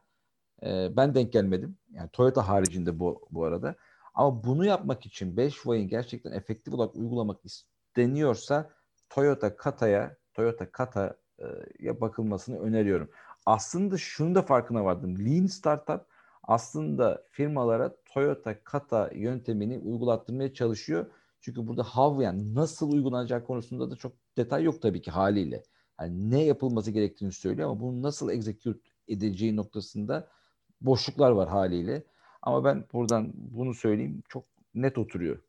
e, 0.63 0.97
ben 0.97 1.15
denk 1.15 1.33
gelmedim. 1.33 1.77
Yani 1.91 2.09
Toyota 2.09 2.47
haricinde 2.47 2.99
bu 2.99 3.27
bu 3.31 3.45
arada. 3.45 3.75
Ama 4.13 4.43
bunu 4.43 4.65
yapmak 4.65 5.05
için 5.05 5.37
5 5.37 5.53
Way'in 5.53 5.87
gerçekten 5.87 6.31
efektif 6.31 6.73
olarak 6.73 6.95
uygulamak 6.95 7.45
isteniyorsa 7.45 8.69
Toyota 9.09 9.55
Kata'ya 9.55 10.17
Toyota 10.33 10.71
Kata'ya 10.71 12.01
bakılmasını 12.01 12.59
öneriyorum. 12.59 13.09
Aslında 13.45 13.97
şunu 13.97 14.35
da 14.35 14.41
farkına 14.41 14.85
vardım. 14.85 15.25
Lean 15.25 15.45
Startup 15.45 16.05
aslında 16.43 17.23
firmalara 17.31 17.95
Toyota 18.05 18.63
Kata 18.63 19.09
yöntemini 19.13 19.79
uygulattırmaya 19.79 20.53
çalışıyor. 20.53 21.05
Çünkü 21.41 21.67
burada 21.67 21.83
how 21.83 22.23
yani 22.23 22.55
nasıl 22.55 22.91
uygulanacak 22.91 23.47
konusunda 23.47 23.91
da 23.91 23.95
çok 23.95 24.13
detay 24.37 24.63
yok 24.63 24.81
tabii 24.81 25.01
ki 25.01 25.11
haliyle. 25.11 25.63
Yani 25.99 26.29
ne 26.31 26.43
yapılması 26.43 26.91
gerektiğini 26.91 27.31
söylüyor 27.31 27.69
ama 27.69 27.79
bunu 27.79 28.01
nasıl 28.01 28.29
execute 28.29 28.79
edeceği 29.07 29.55
noktasında 29.55 30.27
boşluklar 30.81 31.31
var 31.31 31.49
haliyle. 31.49 32.03
Ama 32.41 32.63
ben 32.63 32.83
buradan 32.93 33.31
bunu 33.33 33.73
söyleyeyim 33.73 34.23
çok 34.29 34.43
net 34.75 34.97
oturuyor. 34.97 35.39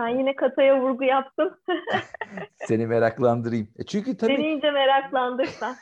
Sen 0.00 0.08
yine 0.08 0.36
kataya 0.36 0.80
vurgu 0.80 1.04
yaptın. 1.04 1.60
Seni 2.56 2.86
meraklandırayım. 2.86 3.68
E 3.78 3.84
çünkü 3.86 4.16
tabii... 4.16 4.36
Seni 4.36 4.46
iyice 4.46 4.70
meraklandırsan. 4.70 5.76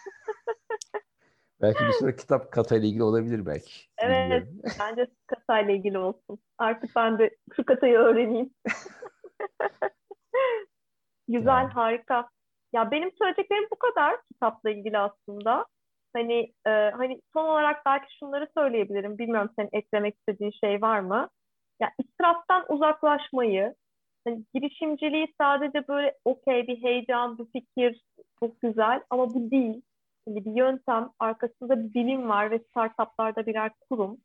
belki 1.62 1.84
bir 1.84 1.92
süre 1.92 2.16
kitap 2.16 2.52
katayla 2.52 2.88
ilgili 2.88 3.02
olabilir 3.02 3.46
belki. 3.46 3.72
Evet. 3.98 4.48
Bence 4.80 5.06
katayla 5.26 5.74
ilgili 5.74 5.98
olsun. 5.98 6.38
Artık 6.58 6.90
ben 6.96 7.18
de 7.18 7.36
şu 7.56 7.64
katayı 7.64 7.98
öğreneyim. 7.98 8.50
Güzel, 11.28 11.62
yani. 11.62 11.72
harika. 11.72 12.28
Ya 12.72 12.90
benim 12.90 13.12
söyleyeceklerim 13.12 13.68
bu 13.70 13.78
kadar 13.78 14.16
kitapla 14.32 14.70
ilgili 14.70 14.98
aslında. 14.98 15.66
Hani 16.16 16.52
e, 16.66 16.70
hani 16.70 17.20
son 17.33 17.44
olarak 17.44 17.87
belki 17.87 18.16
şunları 18.18 18.48
söyleyebilirim. 18.57 19.18
Bilmiyorum 19.18 19.50
senin 19.57 19.68
eklemek 19.72 20.16
istediğin 20.18 20.50
şey 20.50 20.83
var 20.83 21.00
mı? 21.00 21.29
Ya 21.81 21.90
israftan 21.98 22.64
uzaklaşmayı, 22.68 23.74
hani 24.24 24.44
girişimciliği 24.55 25.35
sadece 25.40 25.88
böyle 25.88 26.14
okey 26.24 26.66
bir 26.66 26.83
heyecan, 26.83 27.38
bir 27.38 27.44
fikir 27.44 28.02
çok 28.40 28.61
güzel 28.61 29.02
ama 29.11 29.35
bu 29.35 29.50
değil. 29.50 29.83
Hani 30.29 30.44
bir 30.44 30.52
yöntem, 30.57 31.11
arkasında 31.18 31.85
bir 31.85 31.94
bilim 31.94 32.29
var 32.29 32.50
ve 32.50 32.59
startuplarda 32.59 33.46
birer 33.46 33.70
kurum 33.90 34.18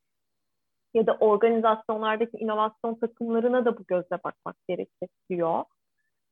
ya 0.94 1.08
da 1.08 1.18
organizasyonlardaki 1.20 2.38
inovasyon 2.38 2.96
takımlarına 2.96 3.66
da 3.66 3.78
bu 3.78 3.84
gözle 3.88 4.24
bakmak 4.24 4.56
gerekiyor. 4.70 5.64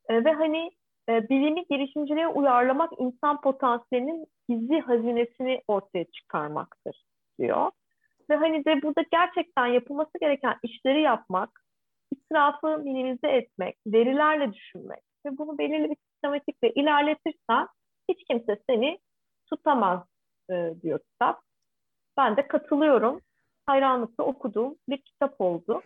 E, 0.10 0.26
ve 0.26 0.34
hani 0.34 0.72
e, 1.10 1.30
bilimi 1.30 1.66
girişimciliğe 1.70 2.28
uyarlamak 2.28 2.92
insan 2.98 3.42
potansiyelinin 3.42 4.28
gizli 4.50 4.82
hazinesini 4.82 5.62
ortaya 5.68 6.06
çıkarmaktır 6.06 7.04
diyor. 7.40 7.72
Ve 8.30 8.36
hani 8.36 8.66
de 8.66 8.82
burada 8.82 9.02
gerçekten 9.12 9.68
yapılması 9.68 10.12
gereken 10.22 10.56
işleri 10.64 11.02
yapmak, 11.02 11.50
israfı 12.12 12.78
minimize 12.78 13.28
etmek, 13.28 13.78
verilerle 13.88 14.54
düşünmek 14.54 15.02
ve 15.26 15.38
bunu 15.38 15.58
belirli 15.58 15.90
bir 15.90 15.96
sistematikle 15.96 16.72
ilerletirsen 16.72 17.68
hiç 18.10 18.24
kimse 18.28 18.60
seni 18.70 19.00
tutamaz 19.50 20.00
e, 20.52 20.74
diyor 20.82 21.00
kitap. 21.00 21.42
Ben 22.18 22.38
de 22.38 22.48
katılıyorum. 22.48 23.22
Hayranlıkla 23.66 24.24
okuduğum 24.24 24.76
bir 24.90 24.98
kitap 24.98 25.42
oldu. 25.42 25.82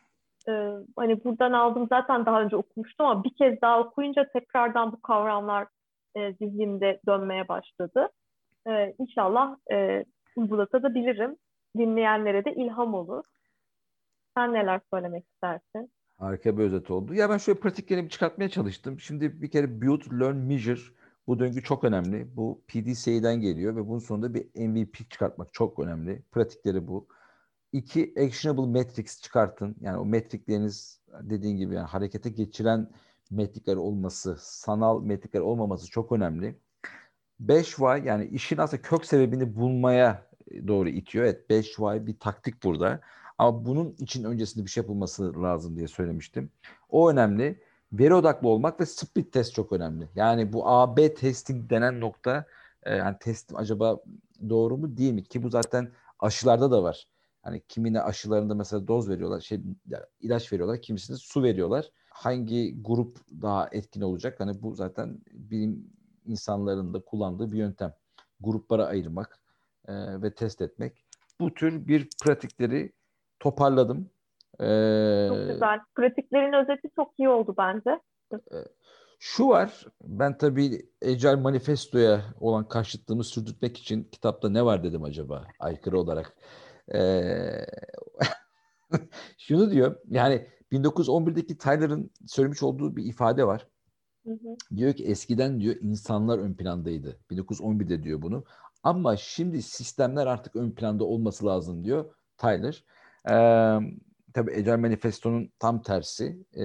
Ee, 0.49 0.69
hani 0.95 1.23
buradan 1.23 1.51
aldım 1.51 1.87
zaten 1.89 2.25
daha 2.25 2.41
önce 2.41 2.55
okumuştum 2.55 3.05
ama 3.05 3.23
bir 3.23 3.35
kez 3.35 3.61
daha 3.61 3.79
okuyunca 3.79 4.29
tekrardan 4.33 4.91
bu 4.91 5.01
kavramlar 5.01 5.67
e, 6.15 6.33
zihnimde 6.33 7.01
dönmeye 7.07 7.47
başladı. 7.47 8.09
Ee, 8.67 8.95
inşallah 8.99 9.55
e, 9.71 10.05
uygulatabilirim. 10.35 11.37
Dinleyenlere 11.77 12.45
de 12.45 12.53
ilham 12.53 12.93
olur. 12.93 13.23
Sen 14.37 14.53
neler 14.53 14.81
söylemek 14.93 15.25
istersin? 15.33 15.91
Harika 16.17 16.57
bir 16.57 16.63
özet 16.63 16.91
oldu. 16.91 17.13
Ya 17.13 17.29
ben 17.29 17.37
şöyle 17.37 17.59
pratiklerimi 17.59 18.09
çıkartmaya 18.09 18.49
çalıştım. 18.49 18.99
Şimdi 18.99 19.41
bir 19.41 19.51
kere 19.51 19.81
build, 19.81 20.21
learn, 20.21 20.35
measure 20.35 20.79
bu 21.27 21.39
döngü 21.39 21.63
çok 21.63 21.83
önemli. 21.83 22.35
Bu 22.35 22.61
PDCA'den 22.67 23.41
geliyor 23.41 23.75
ve 23.75 23.87
bunun 23.87 23.99
sonunda 23.99 24.33
bir 24.33 24.67
MVP 24.67 25.09
çıkartmak 25.09 25.53
çok 25.53 25.79
önemli. 25.79 26.21
Pratikleri 26.31 26.87
bu. 26.87 27.07
İki, 27.73 28.13
actionable 28.17 28.71
metrics 28.71 29.21
çıkartın. 29.21 29.75
Yani 29.81 29.97
o 29.97 30.05
metrikleriniz 30.05 30.99
dediğin 31.21 31.57
gibi 31.57 31.75
yani 31.75 31.87
harekete 31.87 32.29
geçiren 32.29 32.89
metrikler 33.31 33.75
olması, 33.75 34.37
sanal 34.39 35.01
metrikler 35.01 35.39
olmaması 35.39 35.87
çok 35.87 36.11
önemli. 36.11 36.55
5 37.39 37.69
why 37.69 38.07
yani 38.07 38.25
işin 38.25 38.57
aslında 38.57 38.81
kök 38.81 39.05
sebebini 39.05 39.55
bulmaya 39.55 40.27
doğru 40.67 40.89
itiyor. 40.89 41.25
Evet 41.25 41.49
5 41.49 41.65
why 41.65 42.07
bir 42.07 42.19
taktik 42.19 42.63
burada. 42.63 43.01
Ama 43.37 43.65
bunun 43.65 43.95
için 43.99 44.23
öncesinde 44.23 44.65
bir 44.65 44.69
şey 44.69 44.81
yapılması 44.81 45.41
lazım 45.41 45.75
diye 45.75 45.87
söylemiştim. 45.87 46.49
O 46.89 47.11
önemli. 47.11 47.61
Veri 47.93 48.13
odaklı 48.13 48.47
olmak 48.47 48.79
ve 48.79 48.85
split 48.85 49.33
test 49.33 49.53
çok 49.53 49.71
önemli. 49.71 50.09
Yani 50.15 50.53
bu 50.53 50.67
A-B 50.67 51.13
testing 51.13 51.69
denen 51.69 51.99
nokta 51.99 52.45
e, 52.83 52.95
yani 52.95 53.17
testim 53.19 53.57
acaba 53.57 53.99
doğru 54.49 54.77
mu 54.77 54.97
değil 54.97 55.13
mi? 55.13 55.23
Ki 55.23 55.43
bu 55.43 55.49
zaten 55.49 55.91
aşılarda 56.19 56.71
da 56.71 56.83
var. 56.83 57.07
Hani 57.43 57.61
kimine 57.67 58.01
aşılarında 58.01 58.55
mesela 58.55 58.87
doz 58.87 59.09
veriyorlar, 59.09 59.41
şey 59.41 59.61
ilaç 60.19 60.53
veriyorlar, 60.53 60.81
kimisine 60.81 61.17
su 61.17 61.43
veriyorlar. 61.43 61.89
Hangi 62.09 62.81
grup 62.83 63.17
daha 63.41 63.69
etkin 63.71 64.01
olacak? 64.01 64.39
Hani 64.39 64.61
bu 64.61 64.75
zaten 64.75 65.19
bilim 65.31 65.89
insanların 66.25 66.93
da 66.93 66.99
kullandığı 66.99 67.51
bir 67.51 67.57
yöntem. 67.57 67.93
Gruplara 68.39 68.85
ayırmak 68.85 69.39
e, 69.87 69.93
ve 70.21 70.33
test 70.33 70.61
etmek. 70.61 71.05
Bu 71.39 71.53
tür 71.53 71.87
bir 71.87 72.09
pratikleri 72.23 72.91
toparladım. 73.39 74.09
Ee, 74.59 75.25
çok 75.29 75.47
güzel. 75.47 75.79
Pratiklerin 75.95 76.53
özeti 76.53 76.89
çok 76.95 77.13
iyi 77.17 77.29
oldu 77.29 77.55
bence. 77.57 77.99
Şu 79.19 79.47
var, 79.47 79.85
ben 80.03 80.37
tabii 80.37 80.89
Ecel 81.01 81.37
Manifesto'ya 81.37 82.21
olan 82.39 82.67
karşıtlığımı 82.67 83.23
sürdürtmek 83.23 83.77
için 83.77 84.03
kitapta 84.03 84.49
ne 84.49 84.65
var 84.65 84.83
dedim 84.83 85.03
acaba 85.03 85.43
aykırı 85.59 85.99
olarak. 85.99 86.37
Ee, 86.93 87.65
şunu 89.37 89.71
diyor 89.71 89.95
yani 90.09 90.47
1911'deki 90.71 91.57
Tyler'ın 91.57 92.11
söylemiş 92.27 92.63
olduğu 92.63 92.95
bir 92.95 93.05
ifade 93.05 93.47
var. 93.47 93.67
Hı 94.25 94.31
hı. 94.33 94.75
Diyor 94.75 94.93
ki 94.93 95.05
eskiden 95.05 95.59
diyor 95.59 95.75
insanlar 95.81 96.39
ön 96.39 96.53
plandaydı. 96.53 97.19
1911'de 97.31 98.03
diyor 98.03 98.21
bunu. 98.21 98.43
Ama 98.83 99.17
şimdi 99.17 99.61
sistemler 99.61 100.27
artık 100.27 100.55
ön 100.55 100.71
planda 100.71 101.03
olması 101.03 101.45
lazım 101.45 101.83
diyor 101.83 102.15
Tyler. 102.37 102.83
Ee, 103.29 103.79
tabii 104.33 104.51
Ecel 104.53 104.77
Manifesto'nun 104.79 105.51
tam 105.59 105.81
tersi 105.81 106.45
e, 106.57 106.63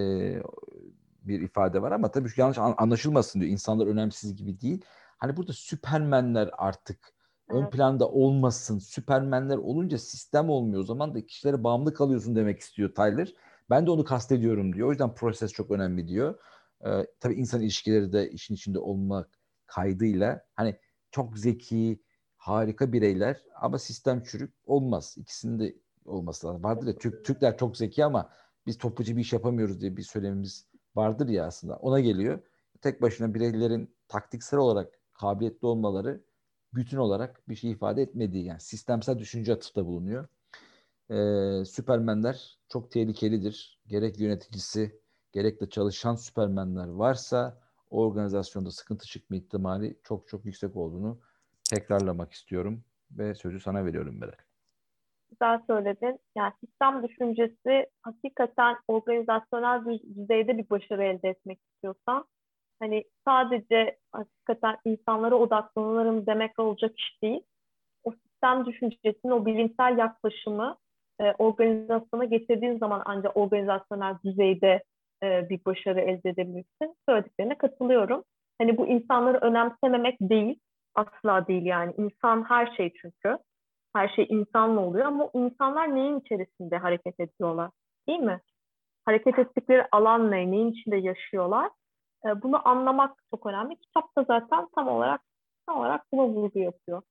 bir 1.23 1.41
ifade 1.41 1.83
var 1.83 1.93
ama 1.93 2.11
tabii 2.11 2.29
şu 2.29 2.41
yanlış 2.41 2.59
anlaşılmasın 2.59 3.41
diyor. 3.41 3.53
İnsanlar 3.53 3.87
önemsiz 3.87 4.37
gibi 4.37 4.61
değil. 4.61 4.85
Hani 5.19 5.37
burada 5.37 5.53
süpermenler 5.53 6.51
artık 6.59 7.13
ön 7.49 7.71
planda 7.71 8.09
olmasın. 8.09 8.79
Süpermenler 8.79 9.57
olunca 9.57 9.99
sistem 9.99 10.51
olmuyor. 10.51 10.83
O 10.83 10.85
zaman 10.85 11.15
da 11.15 11.27
kişilere 11.27 11.65
bağımlı 11.65 11.95
kalıyorsun 11.95 12.37
demek 12.37 12.61
istiyor 12.61 12.95
Tyler. 12.95 13.35
Ben 13.71 13.87
de 13.87 13.91
onu 13.91 14.05
kastediyorum 14.05 14.75
diyor. 14.75 14.89
O 14.89 14.91
yüzden 14.91 15.15
proses 15.15 15.53
çok 15.53 15.71
önemli 15.71 16.09
diyor. 16.09 16.35
Ee, 16.87 17.07
tabii 17.21 17.35
insan 17.35 17.61
ilişkileri 17.61 18.13
de 18.13 18.31
işin 18.31 18.55
içinde 18.55 18.79
olmak 18.79 19.39
kaydıyla 19.67 20.45
hani 20.55 20.77
çok 21.11 21.39
zeki, 21.39 22.03
harika 22.37 22.93
bireyler 22.93 23.43
ama 23.61 23.79
sistem 23.79 24.23
çürük 24.23 24.55
olmaz. 24.67 25.15
İkisinin 25.19 25.59
de 25.59 25.75
olması 26.05 26.47
lazım. 26.47 26.65
Vardır 26.65 26.87
ya 26.87 26.99
Türk, 26.99 27.25
Türkler 27.25 27.57
çok 27.59 27.77
zeki 27.77 28.05
ama 28.05 28.31
biz 28.67 28.79
topluca 28.79 29.17
bir 29.17 29.21
iş 29.21 29.33
yapamıyoruz 29.33 29.81
diye 29.81 29.97
bir 29.97 30.03
söylemimiz 30.03 30.67
vardır 30.95 31.29
ya 31.29 31.47
aslında. 31.47 31.77
Ona 31.77 32.01
geliyor. 32.01 32.41
Tek 32.81 33.03
başına 33.03 33.35
bireylerin 33.35 33.97
taktiksel 34.09 34.61
olarak 34.61 34.99
kabiliyetli 35.13 35.67
olmaları 35.67 36.25
bütün 36.75 36.97
olarak 36.97 37.49
bir 37.49 37.55
şey 37.55 37.71
ifade 37.71 38.03
etmediği 38.03 38.45
yani 38.45 38.61
sistemsel 38.61 39.19
düşünce 39.19 39.53
atıfta 39.53 39.87
bulunuyor. 39.87 40.29
Ee, 41.11 41.65
süpermenler 41.65 42.59
çok 42.69 42.91
tehlikelidir. 42.91 43.81
Gerek 43.87 44.21
yöneticisi 44.21 45.01
gerek 45.33 45.61
de 45.61 45.69
çalışan 45.69 46.15
süpermenler 46.15 46.89
varsa 46.89 47.59
o 47.91 48.07
organizasyonda 48.07 48.71
sıkıntı 48.71 49.07
çıkma 49.07 49.37
ihtimali 49.37 49.99
çok 50.03 50.29
çok 50.29 50.45
yüksek 50.45 50.77
olduğunu 50.77 51.21
tekrarlamak 51.71 52.33
istiyorum 52.33 52.85
ve 53.11 53.35
sözü 53.35 53.61
sana 53.61 53.85
veriyorum 53.85 54.21
Berat. 54.21 54.39
güzel 55.31 55.61
söyledin. 55.67 56.19
Yani 56.37 56.53
sistem 56.61 57.03
düşüncesi 57.03 57.87
hakikaten 58.03 58.77
organizasyonel 58.89 59.85
düzeyde 60.17 60.59
bir 60.59 60.71
başarı 60.71 61.05
elde 61.05 61.29
etmek 61.29 61.59
istiyorsan 61.63 62.25
hani 62.81 63.05
sadece 63.25 63.97
hakikaten 64.13 64.77
insanlara 64.85 65.35
odaklanırım 65.35 66.27
demek 66.27 66.59
olacak 66.59 66.99
iş 66.99 67.23
değil. 67.23 67.41
O 68.05 68.13
sistem 68.13 68.67
düşüncesinin 68.67 69.33
o 69.33 69.47
bilimsel 69.47 69.99
yaklaşımı 69.99 70.77
e, 71.21 71.33
organizasyona 71.39 72.25
getirdiğin 72.25 72.79
zaman 72.79 73.03
ancak 73.05 73.37
organizasyonel 73.37 74.15
düzeyde 74.25 74.83
e, 75.23 75.49
bir 75.51 75.65
başarı 75.65 76.01
elde 76.01 76.31
edebilirsin. 76.31 76.97
Söylediklerine 77.09 77.59
katılıyorum. 77.59 78.25
Hani 78.59 78.77
bu 78.77 78.87
insanları 78.87 79.39
önemsememek 79.39 80.21
değil, 80.21 80.59
asla 80.95 81.47
değil 81.47 81.67
yani. 81.67 81.95
İnsan 81.99 82.45
her 82.49 82.77
şey 82.77 82.93
çünkü. 83.03 83.39
Her 83.97 84.09
şey 84.09 84.27
insanla 84.29 84.81
oluyor 84.81 85.07
ama 85.07 85.31
insanlar 85.35 85.95
neyin 85.95 86.21
içerisinde 86.21 86.77
hareket 86.77 87.21
ediyorlar? 87.21 87.71
Değil 88.09 88.19
mi? 88.21 88.41
Hareket 89.05 89.39
ettikleri 89.39 89.87
alan 89.93 90.31
ne? 90.31 90.51
Neyin 90.51 90.73
içinde 90.73 90.97
yaşıyorlar? 90.97 91.71
E, 92.27 92.43
bunu 92.43 92.69
anlamak 92.69 93.19
çok 93.31 93.47
önemli. 93.47 93.77
Kitap 93.81 94.17
da 94.17 94.25
zaten 94.25 94.69
tam 94.75 94.89
olarak 94.89 95.21
tam 95.67 95.79
olarak 95.79 96.13
buna 96.13 96.29
vurgu 96.29 96.59
yapıyor. 96.59 97.03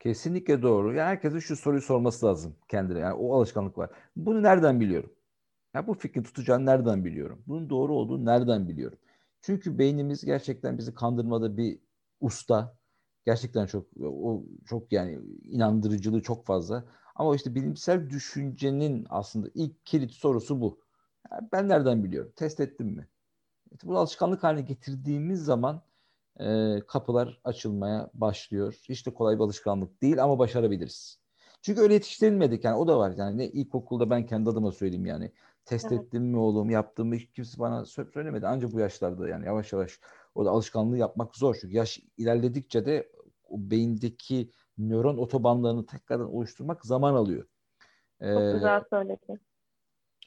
Kesinlikle 0.00 0.62
doğru. 0.62 0.94
Yani 0.94 1.08
herkesin 1.08 1.38
şu 1.38 1.56
soruyu 1.56 1.82
sorması 1.82 2.26
lazım 2.26 2.56
kendine. 2.68 2.98
Yani 2.98 3.14
o 3.14 3.36
alışkanlık 3.36 3.78
var. 3.78 3.90
Bunu 4.16 4.42
nereden 4.42 4.80
biliyorum? 4.80 5.12
Ya 5.74 5.86
bu 5.86 5.94
fikri 5.94 6.22
tutacağını 6.22 6.66
nereden 6.66 7.04
biliyorum? 7.04 7.42
Bunun 7.46 7.70
doğru 7.70 7.94
olduğunu 7.94 8.24
nereden 8.24 8.68
biliyorum? 8.68 8.98
Çünkü 9.40 9.78
beynimiz 9.78 10.24
gerçekten 10.24 10.78
bizi 10.78 10.94
kandırmada 10.94 11.56
bir 11.56 11.78
usta. 12.20 12.76
Gerçekten 13.26 13.66
çok 13.66 13.86
o 14.02 14.44
çok 14.66 14.92
yani 14.92 15.20
inandırıcılığı 15.44 16.22
çok 16.22 16.46
fazla. 16.46 16.84
Ama 17.14 17.36
işte 17.36 17.54
bilimsel 17.54 18.10
düşüncenin 18.10 19.06
aslında 19.10 19.48
ilk 19.54 19.86
kilit 19.86 20.12
sorusu 20.12 20.60
bu. 20.60 20.83
Yani 21.32 21.48
ben 21.52 21.68
nereden 21.68 22.04
biliyorum? 22.04 22.32
Test 22.36 22.60
ettim 22.60 22.86
mi? 22.86 23.08
İşte 23.72 23.88
bunu 23.88 23.98
alışkanlık 23.98 24.44
haline 24.44 24.62
getirdiğimiz 24.62 25.44
zaman 25.44 25.82
e, 26.40 26.78
kapılar 26.88 27.40
açılmaya 27.44 28.10
başlıyor. 28.14 28.80
Hiç 28.88 29.06
de 29.06 29.14
kolay 29.14 29.34
bir 29.34 29.40
alışkanlık 29.40 30.02
değil 30.02 30.22
ama 30.22 30.38
başarabiliriz. 30.38 31.18
Çünkü 31.62 31.80
öyle 31.80 31.94
yetiştirilmedik 31.94 32.64
yani 32.64 32.76
o 32.76 32.88
da 32.88 32.98
var. 32.98 33.14
Yani 33.16 33.38
ne 33.38 33.48
ilkokulda 33.48 34.10
ben 34.10 34.26
kendi 34.26 34.50
adıma 34.50 34.72
söyleyeyim 34.72 35.06
yani. 35.06 35.32
Test 35.64 35.92
evet. 35.92 36.02
ettim 36.02 36.22
mi 36.22 36.38
oğlum, 36.38 36.70
yaptım 36.70 37.08
mı 37.08 37.14
hiç 37.14 37.32
kimse 37.32 37.58
bana 37.58 37.84
söylemedi. 37.84 38.46
Ancak 38.46 38.72
bu 38.72 38.80
yaşlarda 38.80 39.28
yani 39.28 39.46
yavaş 39.46 39.72
yavaş 39.72 40.00
o 40.34 40.44
da 40.44 40.50
alışkanlığı 40.50 40.98
yapmak 40.98 41.36
zor. 41.36 41.56
Çünkü 41.60 41.74
yaş 41.74 42.00
ilerledikçe 42.16 42.86
de 42.86 43.12
o 43.48 43.56
beyindeki 43.58 44.50
nöron 44.78 45.16
otobanlarını 45.16 45.86
tekrardan 45.86 46.34
oluşturmak 46.34 46.84
zaman 46.84 47.14
alıyor. 47.14 47.46
Çok 48.20 48.42
ee, 48.42 48.52
güzel 48.52 48.82
söyledin. 48.90 49.40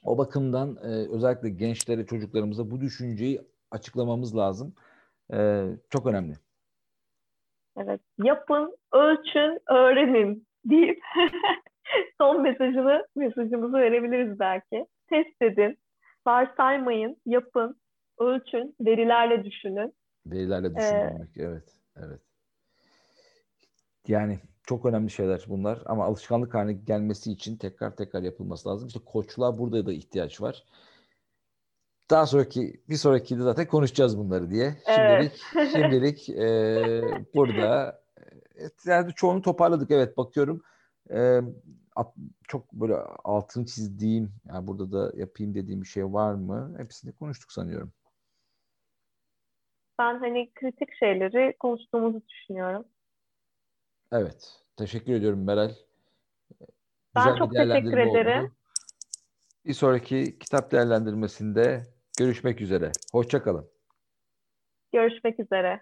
O 0.04 0.18
bakımdan 0.18 0.76
e, 0.76 0.88
özellikle 0.88 1.50
gençlere, 1.50 2.06
çocuklarımıza 2.06 2.72
bu 2.72 2.82
düşünceyi 2.82 3.42
açıklamamız 3.72 4.38
lazım. 4.38 4.74
E, 5.34 5.68
çok 5.90 6.06
önemli. 6.06 6.34
Evet, 7.78 8.02
yapın, 8.24 8.78
ölçün, 8.94 9.60
öğrenin 9.70 10.48
deyip 10.66 11.00
son 12.18 12.42
mesajını, 12.42 13.08
mesajımızı 13.16 13.78
verebiliriz 13.78 14.40
belki. 14.40 14.86
Test 15.10 15.42
edin, 15.42 15.78
varsaymayın, 16.28 17.18
yapın, 17.26 17.80
ölçün, 18.20 18.76
verilerle 18.82 19.44
düşünün. 19.44 19.94
Verilerle 20.26 20.76
düşünmek, 20.76 21.38
ee, 21.38 21.44
evet, 21.44 21.80
evet. 21.96 22.22
Yani 24.08 24.40
çok 24.68 24.86
önemli 24.86 25.12
şeyler 25.12 25.46
bunlar 25.48 25.80
ama 25.86 26.06
alışkanlık 26.06 26.54
haline 26.54 26.74
gelmesi 26.74 27.32
için 27.32 27.58
tekrar 27.58 27.96
tekrar 27.96 28.22
yapılması 28.22 28.70
lazım. 28.70 28.88
İşte 28.88 29.00
koçluğa 29.06 29.58
burada 29.58 29.86
da 29.86 29.94
ihtiyaç 29.94 30.42
var. 30.42 30.64
Daha 32.10 32.26
sonraki 32.26 32.82
bir 32.90 32.96
sonraki 32.96 33.38
de 33.38 33.42
zaten 33.42 33.68
konuşacağız 33.68 34.18
bunları 34.18 34.52
diye. 34.52 34.76
Şimdilik 34.86 35.42
evet. 35.56 35.72
şimdilik 35.72 36.30
e, 36.30 37.02
burada 37.36 38.02
e, 38.56 38.64
yani 38.86 39.14
çoğunu 39.16 39.42
toparladık 39.42 39.92
evet 39.92 40.18
bakıyorum. 40.18 40.64
E, 41.10 41.42
at, 41.96 42.14
çok 42.48 42.74
böyle 42.74 42.96
altını 43.24 43.66
çizdiğim 43.66 44.32
yani 44.46 44.68
burada 44.68 44.92
da 44.92 45.18
yapayım 45.18 45.56
dediğim 45.56 45.82
bir 45.82 45.88
şey 45.88 46.14
var 46.14 46.34
mı? 46.34 46.76
Hepsini 46.78 47.12
konuştuk 47.12 47.52
sanıyorum. 47.52 47.92
Ben 50.00 50.20
hani 50.20 50.52
kritik 50.56 50.90
şeyleri 51.00 51.58
konuştuğumuzu 51.60 52.22
düşünüyorum. 52.28 52.86
Evet. 54.12 54.60
Teşekkür 54.78 55.14
ediyorum 55.14 55.44
Meral. 55.44 55.72
Ben 57.16 57.24
Güzel 57.24 57.38
çok 57.38 57.52
teşekkür 57.52 57.98
ederim. 57.98 58.44
Oldu. 58.44 58.52
Bir 59.66 59.74
sonraki 59.74 60.40
kitap 60.40 60.72
değerlendirmesinde 60.72 61.84
görüşmek 62.20 62.62
üzere. 62.62 62.92
Hoşçakalın. 63.12 63.70
Görüşmek 64.94 65.40
üzere. 65.40 65.82